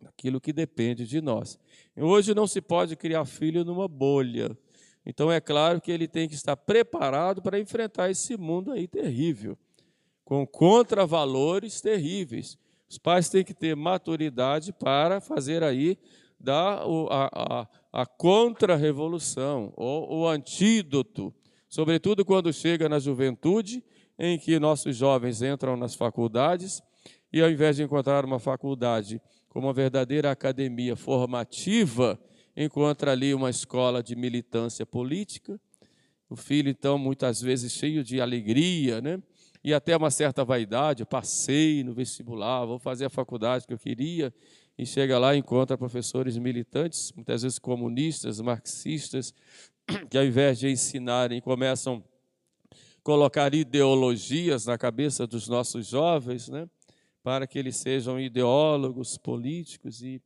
aquilo 0.06 0.40
que 0.40 0.52
depende 0.52 1.06
de 1.06 1.20
nós. 1.20 1.58
Hoje 1.96 2.34
não 2.34 2.46
se 2.46 2.60
pode 2.60 2.96
criar 2.96 3.24
filho 3.24 3.64
numa 3.64 3.88
bolha. 3.88 4.56
Então 5.04 5.30
é 5.30 5.40
claro 5.40 5.80
que 5.80 5.90
ele 5.90 6.06
tem 6.06 6.28
que 6.28 6.34
estar 6.34 6.56
preparado 6.56 7.42
para 7.42 7.58
enfrentar 7.58 8.10
esse 8.10 8.36
mundo 8.36 8.70
aí 8.70 8.86
terrível, 8.86 9.58
com 10.24 10.46
contravalores 10.46 11.80
terríveis. 11.80 12.56
Os 12.88 12.98
pais 12.98 13.28
têm 13.28 13.44
que 13.44 13.54
ter 13.54 13.74
maturidade 13.74 14.72
para 14.72 15.20
fazer 15.20 15.62
aí 15.62 15.98
da, 16.38 16.82
a, 17.10 17.60
a, 17.60 17.68
a 17.92 18.06
contra-revolução, 18.06 19.72
ou 19.76 20.20
o 20.20 20.28
antídoto, 20.28 21.34
sobretudo 21.68 22.24
quando 22.24 22.52
chega 22.52 22.88
na 22.88 22.98
juventude 22.98 23.82
em 24.22 24.38
que 24.38 24.61
nossos 24.61 24.94
jovens 24.94 25.40
entram 25.40 25.78
nas 25.78 25.94
faculdades 25.94 26.83
e, 27.33 27.40
ao 27.40 27.50
invés 27.50 27.76
de 27.76 27.83
encontrar 27.83 28.22
uma 28.22 28.38
faculdade 28.38 29.18
como 29.48 29.66
uma 29.66 29.72
verdadeira 29.72 30.30
academia 30.30 30.94
formativa, 30.94 32.20
encontra 32.54 33.12
ali 33.12 33.33
uma 33.33 33.48
escola 33.48 34.02
de 34.02 34.14
militância 34.14 34.85
política. 34.85 35.59
O 36.28 36.37
filho, 36.37 36.68
então, 36.68 36.98
muitas 36.98 37.40
vezes 37.40 37.72
cheio 37.72 38.04
de 38.04 38.20
alegria, 38.20 39.00
né? 39.00 39.20
e 39.64 39.72
até 39.72 39.96
uma 39.96 40.11
certa 40.11 40.44
vaidade. 40.44 41.02
Eu 41.02 41.06
passei 41.06 41.83
no 41.83 41.94
vestibular, 41.94 42.66
vou 42.66 42.78
fazer 42.78 43.06
a 43.06 43.11
faculdade 43.11 43.66
que 43.66 43.72
eu 43.72 43.78
queria. 43.78 44.33
E 44.76 44.85
chega 44.85 45.18
lá 45.18 45.35
e 45.35 45.38
encontra 45.38 45.78
professores 45.78 46.37
militantes, 46.37 47.11
muitas 47.16 47.42
vezes 47.42 47.59
comunistas, 47.59 48.40
marxistas, 48.40 49.35
que 50.11 50.16
ao 50.16 50.24
invés 50.24 50.59
de 50.59 50.70
ensinarem, 50.70 51.40
começam 51.40 52.04
colocar 53.02 53.54
ideologias 53.54 54.66
na 54.66 54.76
cabeça 54.76 55.26
dos 55.26 55.48
nossos 55.48 55.86
jovens, 55.86 56.48
né? 56.48 56.68
para 57.22 57.46
que 57.46 57.58
eles 57.58 57.76
sejam 57.76 58.18
ideólogos 58.18 59.18
políticos 59.18 60.02
e, 60.02 60.22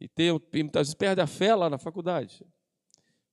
e 0.00 0.08
tenham, 0.08 0.40
muitas 0.52 0.88
vezes 0.88 0.94
perde 0.94 1.20
a 1.20 1.26
fé 1.26 1.54
lá 1.54 1.70
na 1.70 1.78
faculdade. 1.78 2.44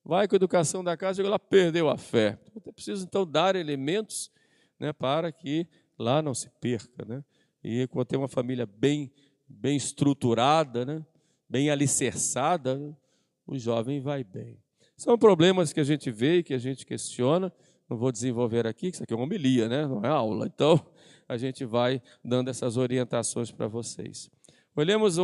Vai 0.03 0.27
com 0.27 0.35
a 0.35 0.37
educação 0.37 0.83
da 0.83 0.97
casa, 0.97 1.17
chega 1.17 1.29
lá, 1.29 1.37
perdeu 1.37 1.89
a 1.89 1.97
fé. 1.97 2.39
É 2.65 2.71
preciso, 2.71 3.05
então, 3.05 3.25
dar 3.25 3.55
elementos 3.55 4.31
né, 4.79 4.91
para 4.91 5.31
que 5.31 5.67
lá 5.97 6.21
não 6.21 6.33
se 6.33 6.49
perca. 6.59 7.05
Né? 7.05 7.23
E 7.63 7.87
quando 7.87 8.07
tem 8.07 8.17
uma 8.17 8.27
família 8.27 8.65
bem, 8.65 9.11
bem 9.47 9.75
estruturada, 9.75 10.85
né, 10.85 11.05
bem 11.47 11.69
alicerçada, 11.69 12.97
o 13.45 13.57
jovem 13.57 13.99
vai 13.99 14.23
bem. 14.23 14.57
São 14.97 15.17
problemas 15.17 15.73
que 15.73 15.79
a 15.79 15.83
gente 15.83 16.09
vê 16.09 16.37
e 16.37 16.43
que 16.43 16.53
a 16.53 16.57
gente 16.57 16.85
questiona, 16.85 17.51
não 17.91 17.97
vou 17.97 18.09
desenvolver 18.09 18.65
aqui, 18.65 18.89
que 18.89 18.95
isso 18.95 19.03
aqui 19.03 19.11
é 19.11 19.15
uma 19.17 19.25
homilia, 19.25 19.67
né? 19.67 19.85
não 19.85 20.01
é 20.01 20.07
aula. 20.07 20.47
Então, 20.47 20.79
a 21.27 21.35
gente 21.35 21.65
vai 21.65 22.01
dando 22.23 22.49
essas 22.49 22.77
orientações 22.77 23.51
para 23.51 23.67
vocês. 23.67 24.31
Olhemos 24.73 25.17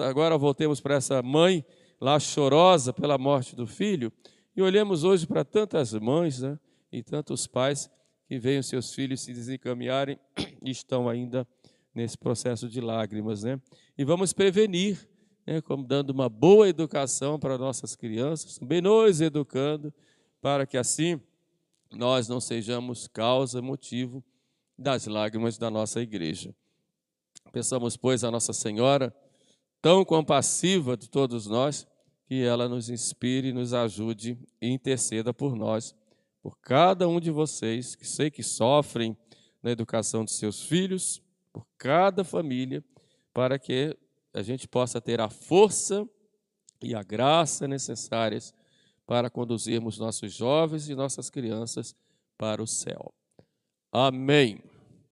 agora, 0.00 0.36
voltemos 0.36 0.80
para 0.80 0.96
essa 0.96 1.22
mãe 1.22 1.64
lá 2.00 2.18
chorosa 2.18 2.92
pela 2.92 3.16
morte 3.16 3.54
do 3.54 3.68
filho, 3.68 4.12
e 4.56 4.60
olhemos 4.60 5.04
hoje 5.04 5.28
para 5.28 5.44
tantas 5.44 5.92
mães 5.94 6.40
né, 6.42 6.58
e 6.90 7.04
tantos 7.04 7.46
pais 7.46 7.88
que 8.26 8.36
veem 8.36 8.58
os 8.58 8.66
seus 8.66 8.92
filhos 8.92 9.20
se 9.20 9.32
desencaminharem 9.32 10.18
e 10.60 10.70
estão 10.72 11.08
ainda 11.08 11.46
nesse 11.94 12.18
processo 12.18 12.68
de 12.68 12.80
lágrimas. 12.80 13.44
Né? 13.44 13.60
E 13.96 14.04
vamos 14.04 14.32
prevenir, 14.32 15.08
né, 15.46 15.60
como 15.60 15.84
dando 15.84 16.10
uma 16.10 16.28
boa 16.28 16.68
educação 16.68 17.38
para 17.38 17.56
nossas 17.56 17.94
crianças, 17.94 18.58
também 18.58 18.80
nos 18.80 19.20
educando, 19.20 19.94
para 20.40 20.66
que 20.66 20.76
assim 20.76 21.20
nós 21.92 22.28
não 22.28 22.40
sejamos 22.40 23.06
causa, 23.06 23.60
motivo 23.60 24.24
das 24.78 25.06
lágrimas 25.06 25.58
da 25.58 25.70
nossa 25.70 26.00
igreja. 26.00 26.54
Pensamos, 27.52 27.96
pois, 27.96 28.24
a 28.24 28.30
Nossa 28.30 28.52
Senhora, 28.52 29.14
tão 29.80 30.04
compassiva 30.04 30.96
de 30.96 31.08
todos 31.08 31.46
nós, 31.46 31.86
que 32.24 32.42
ela 32.42 32.68
nos 32.68 32.88
inspire, 32.88 33.52
nos 33.52 33.74
ajude 33.74 34.38
e 34.60 34.68
interceda 34.68 35.34
por 35.34 35.54
nós, 35.54 35.94
por 36.42 36.58
cada 36.58 37.06
um 37.06 37.20
de 37.20 37.30
vocês 37.30 37.94
que 37.94 38.06
sei 38.06 38.30
que 38.30 38.42
sofrem 38.42 39.16
na 39.62 39.70
educação 39.70 40.24
de 40.24 40.32
seus 40.32 40.62
filhos, 40.62 41.22
por 41.52 41.66
cada 41.76 42.24
família, 42.24 42.82
para 43.34 43.58
que 43.58 43.96
a 44.32 44.42
gente 44.42 44.66
possa 44.66 45.00
ter 45.00 45.20
a 45.20 45.28
força 45.28 46.08
e 46.82 46.94
a 46.94 47.02
graça 47.02 47.68
necessárias 47.68 48.54
para 49.12 49.28
conduzirmos 49.28 49.98
nossos 49.98 50.32
jovens 50.32 50.88
e 50.88 50.94
nossas 50.94 51.28
crianças 51.28 51.94
para 52.38 52.62
o 52.62 52.66
céu. 52.66 53.12
Amém. 53.92 54.62